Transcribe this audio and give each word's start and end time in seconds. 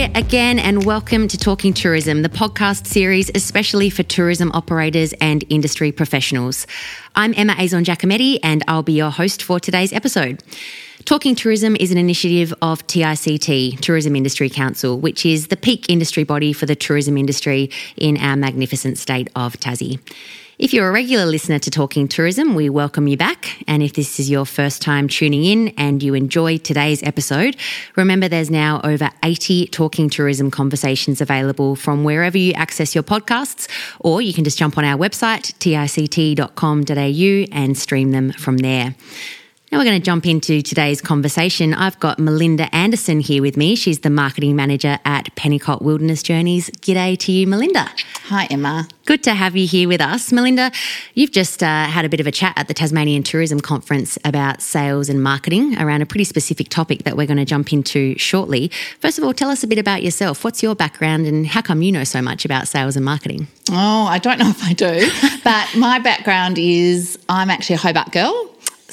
Again, 0.00 0.58
and 0.58 0.86
welcome 0.86 1.28
to 1.28 1.36
Talking 1.36 1.74
Tourism, 1.74 2.22
the 2.22 2.30
podcast 2.30 2.86
series 2.86 3.30
especially 3.34 3.90
for 3.90 4.02
tourism 4.02 4.50
operators 4.52 5.12
and 5.20 5.44
industry 5.50 5.92
professionals. 5.92 6.66
I'm 7.14 7.34
Emma 7.36 7.52
Azon 7.52 7.84
Giacometti, 7.84 8.38
and 8.42 8.64
I'll 8.66 8.82
be 8.82 8.94
your 8.94 9.10
host 9.10 9.42
for 9.42 9.60
today's 9.60 9.92
episode. 9.92 10.42
Talking 11.04 11.34
Tourism 11.34 11.76
is 11.76 11.92
an 11.92 11.98
initiative 11.98 12.54
of 12.62 12.86
TICT, 12.86 13.80
Tourism 13.80 14.16
Industry 14.16 14.48
Council, 14.48 14.98
which 14.98 15.26
is 15.26 15.48
the 15.48 15.56
peak 15.56 15.90
industry 15.90 16.24
body 16.24 16.54
for 16.54 16.64
the 16.64 16.74
tourism 16.74 17.18
industry 17.18 17.70
in 17.98 18.16
our 18.16 18.36
magnificent 18.36 18.96
state 18.96 19.28
of 19.36 19.58
Tassie. 19.60 20.00
If 20.60 20.74
you're 20.74 20.86
a 20.86 20.92
regular 20.92 21.24
listener 21.24 21.58
to 21.58 21.70
Talking 21.70 22.06
Tourism, 22.06 22.54
we 22.54 22.68
welcome 22.68 23.08
you 23.08 23.16
back. 23.16 23.64
And 23.66 23.82
if 23.82 23.94
this 23.94 24.20
is 24.20 24.28
your 24.28 24.44
first 24.44 24.82
time 24.82 25.08
tuning 25.08 25.42
in 25.42 25.68
and 25.78 26.02
you 26.02 26.12
enjoy 26.12 26.58
today's 26.58 27.02
episode, 27.02 27.56
remember 27.96 28.28
there's 28.28 28.50
now 28.50 28.78
over 28.84 29.08
80 29.22 29.68
Talking 29.68 30.10
Tourism 30.10 30.50
conversations 30.50 31.22
available 31.22 31.76
from 31.76 32.04
wherever 32.04 32.36
you 32.36 32.52
access 32.52 32.94
your 32.94 33.02
podcasts, 33.02 33.68
or 34.00 34.20
you 34.20 34.34
can 34.34 34.44
just 34.44 34.58
jump 34.58 34.76
on 34.76 34.84
our 34.84 34.98
website, 34.98 35.58
tict.com.au, 35.60 37.58
and 37.58 37.78
stream 37.78 38.10
them 38.10 38.30
from 38.32 38.58
there. 38.58 38.94
Now 39.72 39.78
we're 39.78 39.84
going 39.84 40.00
to 40.00 40.04
jump 40.04 40.26
into 40.26 40.62
today's 40.62 41.00
conversation. 41.00 41.74
I've 41.74 42.00
got 42.00 42.18
Melinda 42.18 42.74
Anderson 42.74 43.20
here 43.20 43.40
with 43.40 43.56
me. 43.56 43.76
She's 43.76 44.00
the 44.00 44.10
marketing 44.10 44.56
manager 44.56 44.98
at 45.04 45.32
Pennicott 45.36 45.80
Wilderness 45.80 46.24
Journeys. 46.24 46.70
G'day 46.70 47.16
to 47.20 47.30
you, 47.30 47.46
Melinda. 47.46 47.88
Hi, 48.24 48.48
Emma. 48.50 48.88
Good 49.04 49.22
to 49.22 49.34
have 49.34 49.54
you 49.54 49.68
here 49.68 49.86
with 49.86 50.00
us. 50.00 50.32
Melinda, 50.32 50.72
you've 51.14 51.30
just 51.30 51.62
uh, 51.62 51.84
had 51.84 52.04
a 52.04 52.08
bit 52.08 52.18
of 52.18 52.26
a 52.26 52.32
chat 52.32 52.54
at 52.56 52.66
the 52.66 52.74
Tasmanian 52.74 53.22
Tourism 53.22 53.60
Conference 53.60 54.18
about 54.24 54.60
sales 54.60 55.08
and 55.08 55.22
marketing 55.22 55.80
around 55.80 56.02
a 56.02 56.06
pretty 56.06 56.24
specific 56.24 56.68
topic 56.68 57.04
that 57.04 57.16
we're 57.16 57.28
going 57.28 57.36
to 57.36 57.44
jump 57.44 57.72
into 57.72 58.18
shortly. 58.18 58.72
First 58.98 59.18
of 59.18 59.24
all, 59.24 59.32
tell 59.32 59.50
us 59.50 59.62
a 59.62 59.68
bit 59.68 59.78
about 59.78 60.02
yourself. 60.02 60.42
What's 60.42 60.64
your 60.64 60.74
background 60.74 61.26
and 61.26 61.46
how 61.46 61.62
come 61.62 61.80
you 61.82 61.92
know 61.92 62.02
so 62.02 62.20
much 62.20 62.44
about 62.44 62.66
sales 62.66 62.96
and 62.96 63.04
marketing? 63.04 63.46
Oh, 63.70 64.06
I 64.06 64.18
don't 64.18 64.40
know 64.40 64.48
if 64.50 64.64
I 64.64 64.72
do, 64.72 65.08
but 65.44 65.68
my 65.76 66.00
background 66.00 66.58
is 66.58 67.20
I'm 67.28 67.50
actually 67.50 67.76
a 67.76 67.78
Hobart 67.78 68.10
girl. 68.10 68.50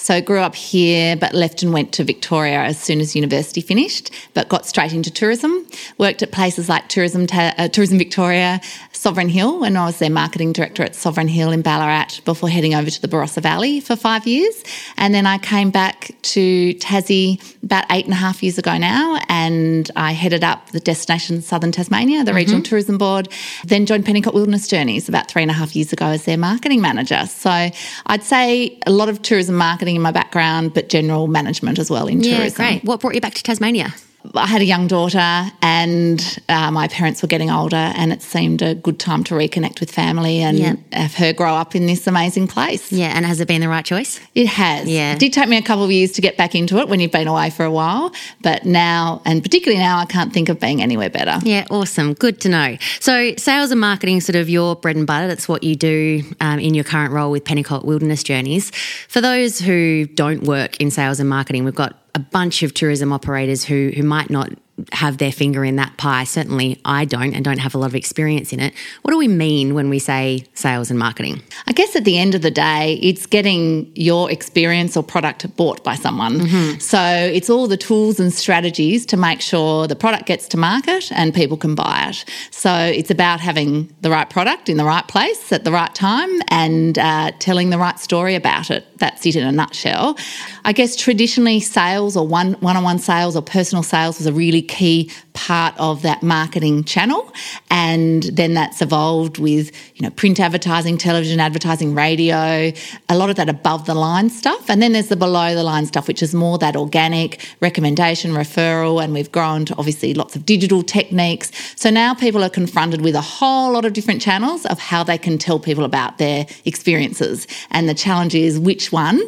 So 0.08 0.22
grew 0.22 0.40
up 0.40 0.56
here, 0.56 1.18
but 1.18 1.34
left 1.34 1.62
and 1.64 1.74
went 1.74 1.92
to 1.96 2.04
Victoria 2.06 2.62
as 2.62 2.80
soon 2.80 3.02
as 3.02 3.14
university 3.14 3.60
finished, 3.60 4.10
but 4.34 4.48
got 4.48 4.66
straight 4.66 4.94
into 4.94 5.12
tourism. 5.12 5.68
Worked 5.98 6.24
at 6.24 6.32
places 6.32 6.70
like 6.70 6.88
Tourism, 6.88 7.28
uh, 7.30 7.68
tourism 7.68 7.98
Victoria, 7.98 8.62
Sovereign 8.94 9.28
Hill, 9.28 9.60
when 9.60 9.76
I 9.76 9.86
was 9.86 10.00
their 10.00 10.10
marketing 10.10 10.54
director 10.54 10.82
at 10.82 10.96
Sovereign 10.96 11.28
Hill 11.28 11.52
in 11.52 11.62
Ballarat 11.62 12.22
before 12.24 12.48
heading 12.48 12.74
over 12.74 12.90
to 12.90 13.02
the 13.02 13.10
Barossa 13.10 13.42
Valley 13.42 13.82
for 13.82 13.98
five 13.98 14.26
years. 14.26 14.64
And 14.96 15.14
then 15.14 15.26
I 15.26 15.40
came 15.40 15.72
back 15.72 16.16
to 16.22 16.74
Tassie 16.76 17.42
about 17.62 17.84
eight 17.92 18.06
and 18.06 18.14
a 18.14 18.18
half 18.18 18.42
years 18.42 18.58
ago 18.58 18.78
now, 18.78 19.20
and 19.28 19.92
I 19.98 20.14
headed 20.14 20.42
up 20.42 20.70
the 20.70 20.80
Destination 20.80 21.42
Southern 21.42 21.74
Tasmania, 21.74 22.24
the 22.24 22.32
mm-hmm. 22.32 22.38
Regional 22.38 22.62
Tourism 22.62 22.98
Board, 22.98 23.28
then 23.66 23.86
joined 23.86 24.06
Pennicott 24.06 24.34
Wilderness 24.34 24.70
Journeys 24.70 25.10
about 25.10 25.30
three 25.30 25.42
and 25.42 25.52
a 25.52 25.54
half 25.54 25.76
years 25.76 25.92
ago 25.92 26.06
as 26.06 26.24
their 26.24 26.38
marketing 26.38 26.80
manager. 26.80 27.26
So 27.26 27.70
I'd 28.06 28.24
say 28.24 28.80
a 28.88 28.92
lot 28.92 29.10
of 29.10 29.22
tourism 29.22 29.56
marketing 29.56 29.97
marketing 29.98 30.02
in 30.02 30.02
my 30.02 30.12
background, 30.12 30.74
but 30.74 30.90
general 30.90 31.28
management 31.28 31.80
as 31.80 31.90
well 31.90 32.08
in 32.08 32.22
yeah, 32.22 32.38
tourism. 32.38 32.56
Great. 32.56 32.84
What 32.84 33.00
brought 33.02 33.16
you 33.16 33.22
back 33.22 33.34
to 33.34 33.44
Tasmania? 33.44 33.94
I 34.36 34.46
had 34.48 34.62
a 34.62 34.66
young 34.66 34.88
daughter, 34.88 35.52
and 35.62 36.40
uh, 36.50 36.72
my 36.72 36.88
parents 36.88 37.22
were 37.22 37.28
getting 37.28 37.50
older, 37.50 37.76
and 37.76 38.12
it 38.12 38.22
seemed 38.22 38.62
a 38.62 38.76
good 38.76 39.00
time 39.00 39.24
to 39.26 39.34
reconnect 39.34 39.80
with 39.80 39.92
family 39.92 40.40
and 40.40 40.58
yeah. 40.58 40.76
have 40.94 41.14
her 41.16 41.34
grow 41.34 41.54
up 41.54 41.76
in 41.76 41.86
this 41.86 42.08
amazing 42.08 42.48
place. 42.48 42.92
Yeah, 42.92 43.14
and 43.16 43.26
has 43.26 43.40
it 43.40 43.48
been 43.48 43.62
the 43.62 43.70
right 43.70 43.86
choice? 43.86 44.20
It 44.36 44.48
has. 44.48 44.88
Yeah, 44.88 45.14
it 45.14 45.20
did 45.20 45.34
take 45.34 45.50
me 45.50 45.58
a 45.58 45.62
couple 45.62 45.84
of 45.84 45.92
years 45.92 46.12
to 46.14 46.22
get 46.22 46.38
back 46.38 46.56
into 46.56 46.78
it 46.80 46.88
when 46.88 47.00
you've 47.00 47.12
been 47.12 47.28
away 47.28 47.50
for 47.50 47.64
a 47.64 47.72
while, 47.72 48.12
but 48.42 48.66
now, 48.66 49.22
and 49.26 49.44
particularly 49.44 49.82
now, 49.82 50.00
I 50.00 50.06
can't 50.06 50.34
think 50.34 50.50
of 50.50 50.60
being 50.60 50.82
anywhere 50.82 51.10
better. 51.10 51.40
Yeah, 51.44 51.66
awesome. 51.70 52.14
Good 52.14 52.42
to 52.42 52.50
know. 52.50 52.78
So, 53.00 53.34
sales 53.38 53.72
and 53.72 53.80
marketing, 53.80 54.22
sort 54.22 54.36
of 54.36 54.50
your 54.50 54.76
bread 54.76 54.96
and 54.96 55.08
butter. 55.08 55.28
That's 55.28 55.48
what 55.48 55.64
you 55.64 55.76
do 55.76 56.24
um, 56.42 56.60
in 56.60 56.74
your 56.74 56.84
current 56.84 57.14
role 57.14 57.32
with 57.32 57.44
Pennicott 57.44 57.86
Wilderness 57.86 58.24
Journeys. 58.24 58.72
For 59.08 59.22
those 59.22 59.60
who 59.60 60.06
don't 60.06 60.44
work 60.44 60.80
in 60.82 60.92
sales 60.92 61.20
and 61.20 61.30
marketing, 61.30 61.64
we've 61.64 61.76
got 61.76 61.96
a 62.18 62.20
bunch 62.20 62.64
of 62.64 62.74
tourism 62.74 63.14
operators 63.14 63.64
who 63.64 63.92
who 63.96 64.02
might 64.02 64.32
not 64.32 64.50
have 64.92 65.18
their 65.18 65.32
finger 65.32 65.66
in 65.66 65.76
that 65.78 65.98
pie. 65.98 66.24
Certainly, 66.24 66.80
I 66.86 67.06
don't 67.06 67.34
and 67.34 67.44
don't 67.44 67.58
have 67.58 67.74
a 67.74 67.78
lot 67.78 67.88
of 67.88 67.96
experience 67.96 68.54
in 68.54 68.60
it. 68.60 68.74
What 69.02 69.12
do 69.12 69.18
we 69.18 69.28
mean 69.28 69.74
when 69.74 69.90
we 69.90 70.00
say 70.00 70.46
sales 70.54 70.90
and 70.90 71.00
marketing? 71.00 71.42
I 71.68 71.74
guess 71.74 71.96
at 71.96 72.06
the 72.06 72.18
end 72.18 72.36
of 72.36 72.42
the 72.42 72.52
day, 72.52 73.00
it's 73.02 73.26
getting 73.26 73.92
your 73.96 74.30
experience 74.32 74.96
or 74.96 75.04
product 75.04 75.56
bought 75.56 75.84
by 75.84 75.96
someone. 75.96 76.42
Mm-hmm. 76.42 76.80
So 76.80 77.00
it's 77.00 77.50
all 77.50 77.68
the 77.68 77.78
tools 77.78 78.20
and 78.20 78.32
strategies 78.32 79.06
to 79.08 79.18
make 79.18 79.42
sure 79.42 79.88
the 79.88 79.96
product 79.96 80.26
gets 80.26 80.48
to 80.50 80.58
market 80.58 81.12
and 81.12 81.34
people 81.34 81.58
can 81.58 81.74
buy 81.74 82.08
it. 82.10 82.26
So 82.52 82.74
it's 82.74 83.10
about 83.10 83.40
having 83.40 83.94
the 84.02 84.10
right 84.10 84.30
product 84.30 84.70
in 84.70 84.78
the 84.78 84.86
right 84.86 85.08
place 85.08 85.52
at 85.52 85.64
the 85.64 85.72
right 85.72 85.94
time 85.96 86.30
and 86.50 87.00
uh, 87.00 87.32
telling 87.40 87.72
the 87.72 87.78
right 87.78 88.00
story 88.00 88.36
about 88.36 88.70
it. 88.70 88.86
That's 88.98 89.26
it 89.26 89.36
in 89.36 89.46
a 89.46 89.52
nutshell. 89.52 90.18
I 90.66 90.74
guess 90.74 90.96
traditionally, 90.96 91.60
sales 91.60 92.16
or 92.18 92.28
one 92.28 92.54
one 92.60 92.76
on 92.76 92.84
one 92.84 93.00
sales 93.00 93.36
or 93.36 93.42
personal 93.42 93.84
sales 93.84 94.18
was 94.18 94.28
a 94.28 94.34
really 94.34 94.62
key 94.68 95.12
part 95.34 95.74
of 95.78 96.02
that 96.02 96.24
marketing 96.24 96.84
channel. 96.84 97.32
And 97.70 98.24
then 98.24 98.54
that's 98.54 98.82
evolved 98.82 99.38
with, 99.38 99.72
you 99.96 100.02
know, 100.02 100.10
print 100.10 100.40
advertising, 100.40 100.98
television 100.98 101.40
advertising, 101.40 101.94
radio, 101.94 102.72
a 103.08 103.18
lot 103.18 103.30
of 103.30 103.36
that 103.36 103.50
above 103.50 103.86
the 103.86 103.94
line 103.94 104.30
stuff. 104.30 104.70
And 104.70 104.82
then 104.82 104.94
there's 104.94 105.10
the 105.10 105.16
below 105.16 105.54
the 105.54 105.64
line 105.64 105.86
stuff, 105.86 106.08
which 106.08 106.24
is 106.24 106.34
more 106.34 106.58
that 106.58 106.76
organic 106.76 107.46
recommendation, 107.62 108.32
referral. 108.32 109.04
And 109.04 109.14
we've 109.14 109.32
grown 109.32 109.66
to 109.66 109.76
obviously 109.78 110.14
lots 110.14 110.36
of 110.36 110.46
digital 110.46 110.82
techniques. 110.84 111.52
So 111.76 111.90
now 111.90 112.14
people 112.14 112.44
are 112.44 112.50
confronted 112.50 113.02
with 113.02 113.16
a 113.16 113.22
whole 113.22 113.72
lot 113.72 113.86
of 113.86 113.94
different 113.94 114.22
channels 114.22 114.66
of 114.66 114.80
how 114.80 115.04
they 115.04 115.18
can 115.18 115.38
tell 115.38 115.60
people 115.60 115.84
about 115.84 116.18
their 116.18 116.46
experiences. 116.66 117.48
And 117.72 117.88
the 117.88 117.94
challenge 117.94 118.36
is 118.36 118.60
which 118.60 118.92
one 118.92 119.22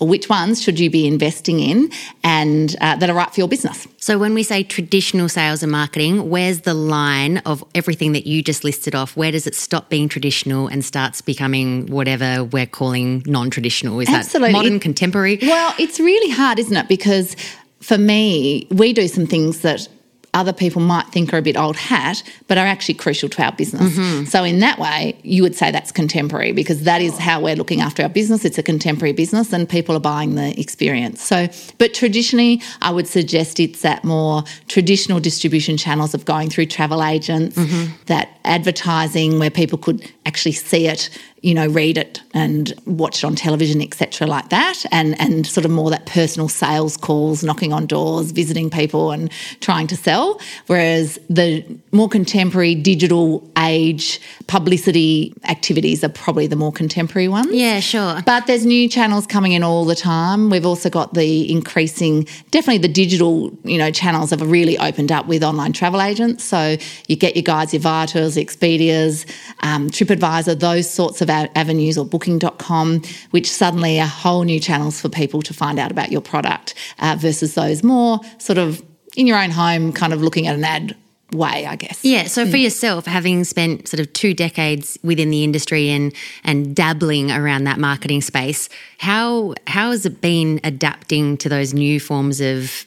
or 0.00 0.08
which 0.08 0.28
ones 0.28 0.62
should 0.62 0.78
you 0.78 0.90
be 0.90 1.06
investing 1.06 1.60
in 1.60 1.90
and 2.22 2.76
uh, 2.80 2.96
that 2.96 3.08
are 3.08 3.14
right 3.14 3.32
for 3.32 3.40
your 3.40 3.48
business. 3.48 3.86
So, 3.98 4.18
when 4.18 4.34
we 4.34 4.42
say 4.42 4.62
traditional 4.62 5.28
sales 5.28 5.62
and 5.62 5.72
marketing, 5.72 6.28
where's 6.28 6.62
the 6.62 6.74
line 6.74 7.38
of 7.38 7.64
everything 7.74 8.12
that 8.12 8.26
you 8.26 8.42
just 8.42 8.64
listed 8.64 8.94
off? 8.94 9.16
Where 9.16 9.32
does 9.32 9.46
it 9.46 9.54
stop 9.54 9.88
being 9.88 10.08
traditional 10.08 10.68
and 10.68 10.84
starts 10.84 11.20
becoming 11.20 11.86
whatever 11.86 12.44
we're 12.44 12.66
calling 12.66 13.22
non 13.26 13.50
traditional? 13.50 14.00
Is 14.00 14.08
Absolutely. 14.08 14.52
that 14.52 14.58
modern, 14.58 14.80
contemporary? 14.80 15.38
Well, 15.42 15.74
it's 15.78 16.00
really 16.00 16.30
hard, 16.30 16.58
isn't 16.58 16.76
it? 16.76 16.88
Because 16.88 17.36
for 17.80 17.98
me, 17.98 18.66
we 18.70 18.92
do 18.92 19.08
some 19.08 19.26
things 19.26 19.60
that 19.60 19.88
other 20.34 20.52
people 20.52 20.82
might 20.82 21.06
think 21.08 21.32
are 21.32 21.38
a 21.38 21.42
bit 21.42 21.56
old 21.56 21.76
hat, 21.76 22.22
but 22.48 22.58
are 22.58 22.66
actually 22.66 22.94
crucial 22.94 23.28
to 23.30 23.42
our 23.42 23.52
business. 23.52 23.96
Mm-hmm. 23.96 24.24
So, 24.24 24.44
in 24.44 24.58
that 24.58 24.78
way, 24.78 25.18
you 25.22 25.42
would 25.42 25.54
say 25.54 25.70
that's 25.70 25.92
contemporary 25.92 26.52
because 26.52 26.82
that 26.82 27.00
is 27.00 27.16
how 27.16 27.40
we're 27.40 27.56
looking 27.56 27.80
after 27.80 28.02
our 28.02 28.08
business. 28.08 28.44
It's 28.44 28.58
a 28.58 28.62
contemporary 28.62 29.12
business 29.12 29.52
and 29.52 29.68
people 29.68 29.96
are 29.96 30.00
buying 30.00 30.34
the 30.34 30.58
experience. 30.60 31.22
So, 31.22 31.48
but 31.78 31.94
traditionally, 31.94 32.60
I 32.82 32.90
would 32.90 33.06
suggest 33.06 33.60
it's 33.60 33.82
that 33.82 34.04
more 34.04 34.44
traditional 34.68 35.20
distribution 35.20 35.76
channels 35.76 36.14
of 36.14 36.24
going 36.24 36.50
through 36.50 36.66
travel 36.66 37.02
agents, 37.02 37.56
mm-hmm. 37.56 37.92
that 38.06 38.38
advertising 38.44 39.38
where 39.38 39.50
people 39.50 39.78
could 39.78 40.12
actually 40.26 40.52
see 40.52 40.86
it 40.86 41.08
you 41.44 41.52
know, 41.52 41.66
read 41.66 41.98
it 41.98 42.22
and 42.32 42.72
watch 42.86 43.18
it 43.18 43.26
on 43.26 43.34
television, 43.34 43.82
etc., 43.82 44.26
like 44.26 44.48
that, 44.48 44.82
and 44.90 45.20
and 45.20 45.46
sort 45.46 45.66
of 45.66 45.70
more 45.70 45.90
that 45.90 46.06
personal 46.06 46.48
sales 46.48 46.96
calls, 46.96 47.44
knocking 47.44 47.70
on 47.70 47.84
doors, 47.84 48.30
visiting 48.30 48.70
people, 48.70 49.10
and 49.10 49.30
trying 49.60 49.86
to 49.86 49.96
sell. 49.96 50.40
Whereas 50.68 51.18
the 51.28 51.62
more 51.92 52.08
contemporary 52.08 52.74
digital 52.74 53.46
age 53.58 54.22
publicity 54.46 55.34
activities 55.44 56.02
are 56.02 56.08
probably 56.08 56.46
the 56.46 56.56
more 56.56 56.72
contemporary 56.72 57.28
ones. 57.28 57.52
Yeah, 57.52 57.80
sure. 57.80 58.22
But 58.24 58.46
there's 58.46 58.64
new 58.64 58.88
channels 58.88 59.26
coming 59.26 59.52
in 59.52 59.62
all 59.62 59.84
the 59.84 59.94
time. 59.94 60.48
We've 60.48 60.64
also 60.64 60.88
got 60.88 61.12
the 61.12 61.52
increasing, 61.52 62.26
definitely 62.52 62.78
the 62.78 62.88
digital, 62.88 63.56
you 63.64 63.76
know, 63.76 63.90
channels 63.90 64.30
have 64.30 64.40
really 64.40 64.78
opened 64.78 65.12
up 65.12 65.26
with 65.26 65.42
online 65.44 65.74
travel 65.74 66.00
agents. 66.00 66.42
So 66.42 66.78
you 67.06 67.16
get 67.16 67.36
your 67.36 67.42
guides, 67.42 67.74
your 67.74 67.82
Viators, 67.82 68.36
Expedias, 68.36 69.26
um, 69.60 69.90
TripAdvisor, 69.90 70.58
those 70.58 70.88
sorts 70.88 71.20
of 71.20 71.33
avenues 71.54 71.98
or 71.98 72.04
booking.com, 72.04 73.02
which 73.30 73.50
suddenly 73.50 74.00
are 74.00 74.06
whole 74.06 74.42
new 74.44 74.60
channels 74.60 75.00
for 75.00 75.08
people 75.08 75.42
to 75.42 75.54
find 75.54 75.78
out 75.78 75.90
about 75.90 76.10
your 76.10 76.20
product 76.20 76.74
uh, 76.98 77.16
versus 77.18 77.54
those 77.54 77.82
more 77.82 78.20
sort 78.38 78.58
of 78.58 78.82
in 79.16 79.26
your 79.26 79.38
own 79.38 79.50
home, 79.50 79.92
kind 79.92 80.12
of 80.12 80.22
looking 80.22 80.46
at 80.46 80.54
an 80.54 80.64
ad 80.64 80.96
way, 81.32 81.66
I 81.66 81.76
guess. 81.76 82.04
Yeah. 82.04 82.24
So 82.24 82.46
for 82.46 82.56
yourself, 82.56 83.06
having 83.06 83.44
spent 83.44 83.88
sort 83.88 84.00
of 84.00 84.12
two 84.12 84.34
decades 84.34 84.98
within 85.02 85.30
the 85.30 85.44
industry 85.44 85.90
and 85.90 86.14
and 86.44 86.74
dabbling 86.74 87.30
around 87.30 87.64
that 87.64 87.78
marketing 87.78 88.20
space, 88.20 88.68
how 88.98 89.54
how 89.66 89.90
has 89.90 90.06
it 90.06 90.20
been 90.20 90.60
adapting 90.64 91.36
to 91.38 91.48
those 91.48 91.74
new 91.74 92.00
forms 92.00 92.40
of 92.40 92.84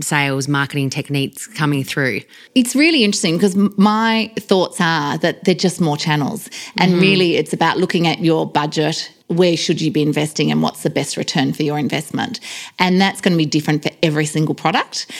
sales 0.00 0.48
marketing 0.48 0.90
techniques 0.90 1.46
coming 1.46 1.84
through? 1.84 2.20
It's 2.54 2.74
really 2.74 3.04
interesting 3.04 3.36
because 3.36 3.56
my 3.56 4.32
thoughts 4.38 4.80
are 4.80 5.18
that 5.18 5.44
they're 5.44 5.54
just 5.54 5.80
more 5.80 5.96
channels. 5.96 6.48
And 6.78 6.94
really, 6.94 7.36
it's 7.36 7.52
about 7.52 7.78
looking 7.78 8.06
at 8.06 8.20
your 8.20 8.48
budget. 8.48 9.12
Where 9.28 9.56
should 9.56 9.80
you 9.80 9.90
be 9.90 10.02
investing 10.02 10.52
and 10.52 10.62
what's 10.62 10.82
the 10.82 10.90
best 10.90 11.16
return 11.16 11.52
for 11.52 11.62
your 11.62 11.78
investment? 11.78 12.40
And 12.78 13.00
that's 13.00 13.20
going 13.20 13.32
to 13.32 13.38
be 13.38 13.46
different 13.46 13.82
for 13.82 13.90
every 14.02 14.26
single 14.26 14.54
product. 14.54 15.10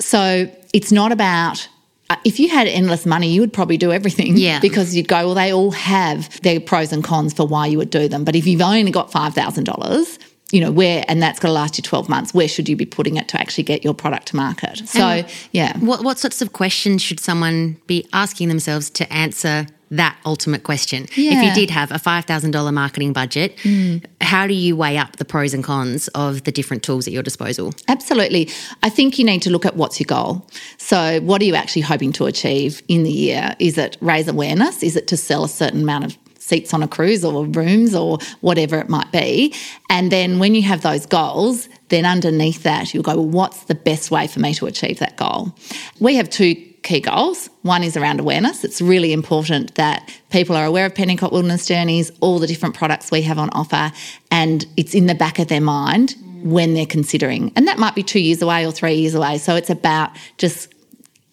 So 0.00 0.50
it's 0.72 0.92
not 0.92 1.12
about 1.12 1.68
uh, 2.10 2.16
if 2.24 2.38
you 2.38 2.50
had 2.50 2.66
endless 2.66 3.06
money, 3.06 3.28
you 3.28 3.40
would 3.40 3.52
probably 3.52 3.78
do 3.78 3.90
everything. 3.90 4.36
Yeah. 4.36 4.60
Because 4.60 4.94
you'd 4.94 5.08
go, 5.08 5.26
well, 5.26 5.34
they 5.34 5.52
all 5.52 5.70
have 5.70 6.40
their 6.42 6.60
pros 6.60 6.92
and 6.92 7.02
cons 7.02 7.32
for 7.32 7.46
why 7.46 7.66
you 7.66 7.78
would 7.78 7.90
do 7.90 8.08
them. 8.08 8.24
But 8.24 8.36
if 8.36 8.46
you've 8.46 8.60
only 8.60 8.90
got 8.90 9.10
$5,000, 9.10 10.18
you 10.50 10.60
know, 10.60 10.70
where, 10.70 11.04
and 11.08 11.22
that's 11.22 11.40
going 11.40 11.50
to 11.50 11.54
last 11.54 11.78
you 11.78 11.82
12 11.82 12.08
months, 12.08 12.34
where 12.34 12.48
should 12.48 12.68
you 12.68 12.76
be 12.76 12.86
putting 12.86 13.16
it 13.16 13.28
to 13.28 13.40
actually 13.40 13.64
get 13.64 13.82
your 13.82 13.94
product 13.94 14.28
to 14.28 14.36
market? 14.36 14.78
So, 14.86 15.00
And 15.00 15.26
yeah. 15.52 15.76
What 15.78 16.04
what 16.04 16.18
sorts 16.18 16.42
of 16.42 16.52
questions 16.52 17.02
should 17.02 17.20
someone 17.20 17.76
be 17.86 18.06
asking 18.12 18.48
themselves 18.48 18.90
to 18.90 19.12
answer 19.12 19.66
that 19.90 20.18
ultimate 20.24 20.62
question? 20.62 21.06
If 21.16 21.44
you 21.44 21.54
did 21.54 21.70
have 21.70 21.90
a 21.90 21.98
five 21.98 22.24
thousand 22.24 22.50
dollar 22.50 22.72
marketing 22.72 23.12
budget, 23.12 23.56
mm. 23.58 24.04
how 24.20 24.46
do 24.46 24.54
you 24.54 24.76
weigh 24.76 24.98
up 24.98 25.16
the 25.16 25.24
pros 25.24 25.54
and 25.54 25.64
cons 25.64 26.08
of 26.08 26.44
the 26.44 26.52
different 26.52 26.82
tools 26.82 27.06
at 27.06 27.12
your 27.12 27.22
disposal? 27.22 27.72
Absolutely. 27.88 28.50
I 28.82 28.90
think 28.90 29.18
you 29.18 29.24
need 29.24 29.42
to 29.42 29.50
look 29.50 29.64
at 29.64 29.76
what's 29.76 29.98
your 29.98 30.06
goal. 30.06 30.46
So, 30.78 31.20
what 31.20 31.40
are 31.42 31.44
you 31.44 31.54
actually 31.54 31.82
hoping 31.82 32.12
to 32.12 32.26
achieve 32.26 32.82
in 32.88 33.02
the 33.02 33.12
year? 33.12 33.56
Is 33.58 33.78
it 33.78 33.96
raise 34.00 34.28
awareness? 34.28 34.82
Is 34.82 34.96
it 34.96 35.06
to 35.08 35.16
sell 35.16 35.44
a 35.44 35.48
certain 35.48 35.82
amount 35.82 36.04
of 36.04 36.18
seats 36.44 36.74
on 36.74 36.82
a 36.82 36.88
cruise 36.88 37.24
or 37.24 37.46
rooms 37.46 37.94
or 37.94 38.18
whatever 38.40 38.78
it 38.78 38.88
might 38.88 39.10
be? 39.12 39.54
And 39.88 40.12
then 40.12 40.38
when 40.38 40.54
you 40.54 40.62
have 40.62 40.82
those 40.82 41.06
goals, 41.06 41.68
then 41.88 42.04
underneath 42.04 42.62
that, 42.64 42.92
you'll 42.92 43.02
go, 43.02 43.16
well, 43.16 43.28
what's 43.28 43.64
the 43.64 43.74
best 43.74 44.10
way 44.10 44.26
for 44.26 44.40
me 44.40 44.54
to 44.54 44.66
achieve 44.66 44.98
that 44.98 45.16
goal? 45.16 45.54
We 46.00 46.16
have 46.16 46.28
two 46.28 46.54
key 46.82 47.00
goals. 47.00 47.48
One 47.62 47.82
is 47.82 47.96
around 47.96 48.20
awareness. 48.20 48.62
It's 48.62 48.80
really 48.82 49.12
important 49.12 49.74
that 49.76 50.12
people 50.30 50.54
are 50.54 50.66
aware 50.66 50.86
of 50.86 50.94
Pennicott 50.94 51.32
Wilderness 51.32 51.66
Journeys, 51.66 52.12
all 52.20 52.38
the 52.38 52.46
different 52.46 52.74
products 52.74 53.10
we 53.10 53.22
have 53.22 53.38
on 53.38 53.48
offer, 53.50 53.90
and 54.30 54.66
it's 54.76 54.94
in 54.94 55.06
the 55.06 55.14
back 55.14 55.38
of 55.38 55.48
their 55.48 55.62
mind 55.62 56.14
when 56.42 56.74
they're 56.74 56.84
considering. 56.84 57.50
And 57.56 57.66
that 57.66 57.78
might 57.78 57.94
be 57.94 58.02
two 58.02 58.20
years 58.20 58.42
away 58.42 58.66
or 58.66 58.70
three 58.70 58.96
years 58.96 59.14
away. 59.14 59.38
So 59.38 59.56
it's 59.56 59.70
about 59.70 60.10
just 60.36 60.73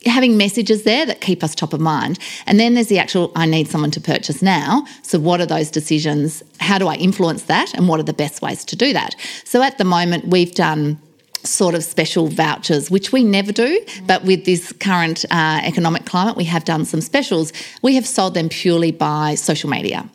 having 0.06 0.38
messages 0.38 0.84
there 0.84 1.06
that 1.06 1.22
keep 1.22 1.44
us 1.44 1.54
top 1.54 1.74
of 1.74 1.80
mind. 1.80 2.20
And 2.46 2.60
then 2.60 2.74
there's 2.74 2.88
the 2.88 3.00
actual, 3.00 3.32
I 3.36 3.46
need 3.46 3.68
someone 3.68 3.92
to 3.92 4.02
purchase 4.02 4.42
now. 4.42 4.86
So, 5.04 5.20
what 5.20 5.42
are 5.42 5.46
those 5.46 5.70
decisions? 5.70 6.44
How 6.60 6.78
do 6.78 6.88
I 6.88 6.96
influence 6.96 7.44
that? 7.44 7.74
And 7.74 7.88
what 7.88 8.00
are 8.00 8.04
the 8.04 8.14
best 8.14 8.42
ways 8.42 8.66
to 8.66 8.76
do 8.76 8.94
that? 8.94 9.16
So, 9.46 9.62
at 9.62 9.78
the 9.78 9.84
moment, 9.84 10.28
we've 10.28 10.54
done 10.54 11.00
sort 11.44 11.76
of 11.76 11.84
special 11.84 12.28
vouchers, 12.28 12.90
which 12.92 13.12
we 13.12 13.24
never 13.24 13.52
do. 13.52 13.84
But 14.06 14.24
with 14.24 14.46
this 14.46 14.72
current 14.74 15.26
uh, 15.32 15.62
economic 15.64 16.06
climate, 16.06 16.38
we 16.38 16.46
have 16.46 16.66
done 16.66 16.86
some 16.86 17.02
specials. 17.02 17.52
We 17.82 17.96
have 17.96 18.08
sold 18.08 18.34
them 18.34 18.50
purely 18.50 18.92
by 18.92 19.36
social 19.36 19.70
media. 19.70 20.10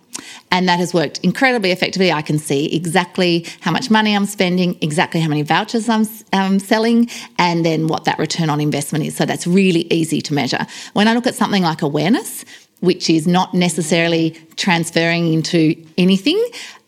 And 0.50 0.68
that 0.68 0.78
has 0.78 0.94
worked 0.94 1.18
incredibly 1.22 1.72
effectively. 1.72 2.10
I 2.12 2.22
can 2.22 2.38
see 2.38 2.74
exactly 2.74 3.46
how 3.60 3.70
much 3.70 3.90
money 3.90 4.14
I'm 4.14 4.26
spending, 4.26 4.78
exactly 4.80 5.20
how 5.20 5.28
many 5.28 5.42
vouchers 5.42 5.88
I'm 5.88 6.06
um, 6.32 6.58
selling, 6.58 7.10
and 7.38 7.64
then 7.64 7.86
what 7.88 8.04
that 8.04 8.18
return 8.18 8.48
on 8.48 8.60
investment 8.60 9.04
is. 9.04 9.16
So 9.16 9.26
that's 9.26 9.46
really 9.46 9.86
easy 9.92 10.20
to 10.22 10.34
measure. 10.34 10.66
When 10.94 11.08
I 11.08 11.14
look 11.14 11.26
at 11.26 11.34
something 11.34 11.62
like 11.62 11.82
awareness, 11.82 12.44
which 12.80 13.10
is 13.10 13.26
not 13.26 13.54
necessarily 13.54 14.30
transferring 14.56 15.32
into 15.32 15.74
anything, 15.98 16.42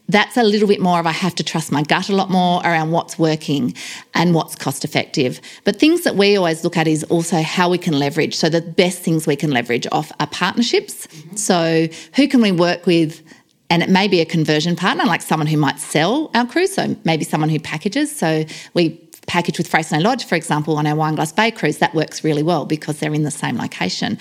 that's 0.09 0.37
a 0.37 0.43
little 0.43 0.67
bit 0.67 0.81
more 0.81 0.99
of 0.99 1.07
I 1.07 1.13
have 1.13 1.35
to 1.37 1.45
trust 1.45 1.71
my 1.71 1.83
gut 1.83 2.09
a 2.09 2.15
lot 2.15 2.31
more 2.31 2.61
around 2.63 2.93
what's 2.93 3.19
working 3.19 3.75
and 4.15 4.35
what's 4.35 4.55
cost 4.55 4.85
effective. 4.85 5.41
But 5.65 5.79
things 5.79 6.03
that 6.03 6.17
we 6.17 6.37
always 6.37 6.65
look 6.65 6.77
at 6.77 6.89
is 6.89 7.05
also 7.05 7.43
how 7.43 7.69
we 7.69 7.79
can 7.79 7.99
leverage. 7.99 8.35
So 8.35 8.49
the 8.49 8.63
best 8.63 9.01
things 9.01 9.27
we 9.27 9.37
can 9.37 9.51
leverage 9.51 9.87
off 9.93 10.11
are 10.19 10.27
partnerships. 10.27 11.09
So 11.37 11.89
who 12.17 12.27
can 12.27 12.41
we 12.41 12.53
work 12.53 12.87
with? 12.87 13.23
And 13.71 13.83
it 13.83 13.91
may 13.91 14.09
be 14.09 14.21
a 14.21 14.25
conversion 14.25 14.77
partner, 14.77 15.05
like 15.05 15.21
someone 15.21 15.47
who 15.47 15.59
might 15.59 15.79
sell 15.79 16.31
our 16.35 16.47
crew. 16.47 16.67
So 16.67 16.97
maybe 17.05 17.25
someone 17.25 17.51
who 17.51 17.61
packages. 17.61 18.15
So 18.15 18.47
we 18.73 19.08
package 19.29 19.59
with 19.59 19.71
Freycinet 19.71 20.03
Lodge, 20.03 20.25
for 20.25 20.35
example, 20.35 20.77
on 20.77 20.87
our 20.87 20.97
Wineglass 20.97 21.35
Bay 21.35 21.51
cruise. 21.51 21.79
That 21.79 21.95
works 21.95 22.25
really 22.25 22.43
well 22.43 22.65
because 22.65 22.99
they're 22.99 23.15
in 23.15 23.23
the 23.23 23.31
same 23.31 23.57
location 23.57 24.19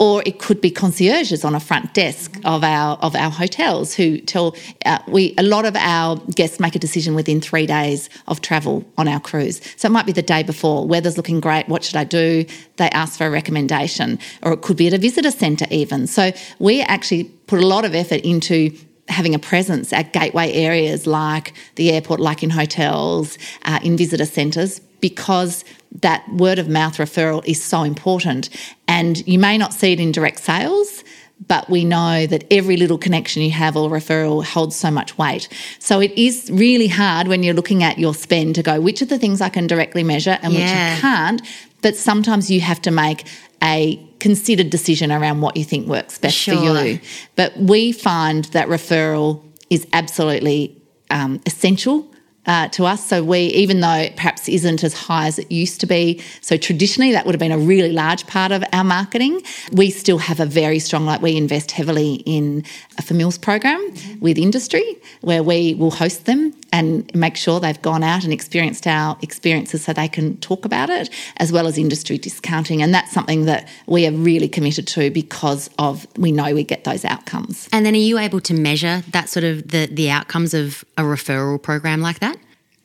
or 0.00 0.22
it 0.24 0.38
could 0.38 0.62
be 0.62 0.70
concierges 0.70 1.44
on 1.44 1.54
a 1.54 1.60
front 1.60 1.92
desk 1.92 2.40
of 2.44 2.64
our 2.64 2.96
of 3.02 3.14
our 3.14 3.30
hotels 3.30 3.94
who 3.94 4.18
tell 4.18 4.56
uh, 4.86 4.98
we 5.06 5.34
a 5.36 5.42
lot 5.42 5.66
of 5.66 5.76
our 5.76 6.16
guests 6.34 6.58
make 6.58 6.74
a 6.74 6.78
decision 6.78 7.14
within 7.14 7.40
three 7.40 7.66
days 7.66 8.08
of 8.26 8.40
travel 8.40 8.82
on 8.96 9.06
our 9.06 9.20
cruise. 9.20 9.60
So 9.76 9.86
it 9.86 9.92
might 9.92 10.06
be 10.06 10.12
the 10.12 10.22
day 10.22 10.42
before, 10.42 10.86
weather's 10.86 11.18
looking 11.18 11.38
great. 11.38 11.68
What 11.68 11.84
should 11.84 11.96
I 11.96 12.04
do? 12.04 12.46
They 12.76 12.88
ask 12.90 13.18
for 13.18 13.26
a 13.26 13.30
recommendation, 13.30 14.18
or 14.42 14.54
it 14.54 14.62
could 14.62 14.78
be 14.78 14.86
at 14.86 14.94
a 14.94 14.98
visitor 14.98 15.30
centre 15.30 15.66
even. 15.70 16.06
So 16.06 16.32
we 16.58 16.80
actually 16.80 17.24
put 17.24 17.62
a 17.62 17.66
lot 17.66 17.84
of 17.84 17.94
effort 17.94 18.22
into 18.22 18.74
having 19.10 19.34
a 19.34 19.38
presence 19.38 19.92
at 19.92 20.12
gateway 20.12 20.52
areas 20.52 21.06
like 21.06 21.52
the 21.74 21.90
airport, 21.90 22.20
like 22.20 22.42
in 22.42 22.50
hotels, 22.50 23.38
uh, 23.64 23.80
in 23.82 23.96
visitor 23.96 24.24
centres, 24.24 24.80
because 25.00 25.64
that 26.00 26.26
word 26.32 26.58
of 26.58 26.68
mouth 26.68 26.96
referral 26.96 27.44
is 27.46 27.62
so 27.62 27.82
important. 27.82 28.48
And 28.86 29.26
you 29.26 29.38
may 29.38 29.58
not 29.58 29.72
see 29.72 29.92
it 29.92 30.00
in 30.00 30.12
direct 30.12 30.40
sales, 30.40 31.04
but 31.48 31.68
we 31.70 31.84
know 31.84 32.26
that 32.26 32.44
every 32.50 32.76
little 32.76 32.98
connection 32.98 33.42
you 33.42 33.50
have 33.50 33.76
or 33.76 33.88
referral 33.88 34.44
holds 34.44 34.76
so 34.76 34.90
much 34.90 35.16
weight. 35.16 35.48
So 35.78 36.00
it 36.00 36.12
is 36.12 36.50
really 36.52 36.88
hard 36.88 37.28
when 37.28 37.42
you're 37.42 37.54
looking 37.54 37.82
at 37.82 37.98
your 37.98 38.14
spend 38.14 38.56
to 38.56 38.62
go, 38.62 38.80
which 38.80 39.00
are 39.00 39.06
the 39.06 39.18
things 39.18 39.40
I 39.40 39.48
can 39.48 39.66
directly 39.66 40.04
measure 40.04 40.38
and 40.42 40.52
which 40.52 40.62
I 40.62 40.98
can't. 41.00 41.42
But 41.82 41.96
sometimes 41.96 42.50
you 42.50 42.60
have 42.60 42.82
to 42.82 42.90
make 42.90 43.24
a 43.62 44.00
considered 44.18 44.70
decision 44.70 45.12
around 45.12 45.40
what 45.40 45.56
you 45.56 45.64
think 45.64 45.86
works 45.86 46.18
best 46.18 46.36
Sure. 46.36 46.56
for 46.56 46.84
you. 46.84 47.00
But 47.36 47.56
we 47.56 47.92
find 47.92 48.44
that 48.46 48.68
referral 48.68 49.42
is 49.70 49.86
absolutely 49.92 50.76
um, 51.10 51.40
essential 51.46 52.09
uh, 52.46 52.68
to 52.68 52.86
us. 52.86 53.06
So 53.06 53.22
we, 53.22 53.38
even 53.40 53.80
though 53.80 53.94
it 53.94 54.16
perhaps 54.16 54.48
isn't 54.48 54.82
as 54.82 54.94
high 54.94 55.26
as 55.26 55.38
it 55.38 55.50
used 55.52 55.80
to 55.80 55.86
be, 55.86 56.22
so 56.40 56.56
traditionally 56.56 57.12
that 57.12 57.26
would 57.26 57.34
have 57.34 57.40
been 57.40 57.52
a 57.52 57.58
really 57.58 57.92
large 57.92 58.26
part 58.26 58.52
of 58.52 58.64
our 58.72 58.84
marketing. 58.84 59.42
We 59.72 59.90
still 59.90 60.18
have 60.18 60.40
a 60.40 60.46
very 60.46 60.78
strong, 60.78 61.04
like 61.04 61.22
we 61.22 61.36
invest 61.36 61.70
heavily 61.70 62.14
in 62.26 62.64
a 62.98 63.02
Famils 63.02 63.40
program 63.40 63.94
with 64.20 64.38
industry 64.38 64.96
where 65.20 65.42
we 65.42 65.74
will 65.74 65.90
host 65.90 66.26
them 66.26 66.54
and 66.72 67.12
make 67.14 67.36
sure 67.36 67.60
they've 67.60 67.82
gone 67.82 68.02
out 68.02 68.24
and 68.24 68.32
experienced 68.32 68.86
our 68.86 69.18
experiences 69.22 69.84
so 69.84 69.92
they 69.92 70.08
can 70.08 70.36
talk 70.38 70.64
about 70.64 70.88
it, 70.88 71.10
as 71.38 71.50
well 71.52 71.66
as 71.66 71.76
industry 71.76 72.16
discounting. 72.16 72.82
And 72.82 72.94
that's 72.94 73.12
something 73.12 73.46
that 73.46 73.68
we 73.86 74.06
are 74.06 74.12
really 74.12 74.48
committed 74.48 74.86
to 74.88 75.10
because 75.10 75.68
of 75.78 76.06
we 76.16 76.32
know 76.32 76.54
we 76.54 76.64
get 76.64 76.84
those 76.84 77.04
outcomes. 77.04 77.68
And 77.72 77.84
then 77.84 77.94
are 77.94 77.98
you 77.98 78.18
able 78.18 78.40
to 78.42 78.54
measure 78.54 79.02
that 79.10 79.28
sort 79.28 79.44
of 79.44 79.68
the, 79.68 79.88
the 79.90 80.10
outcomes 80.10 80.54
of 80.54 80.84
a 80.96 81.02
referral 81.02 81.60
program 81.60 82.00
like 82.00 82.20
that? 82.20 82.36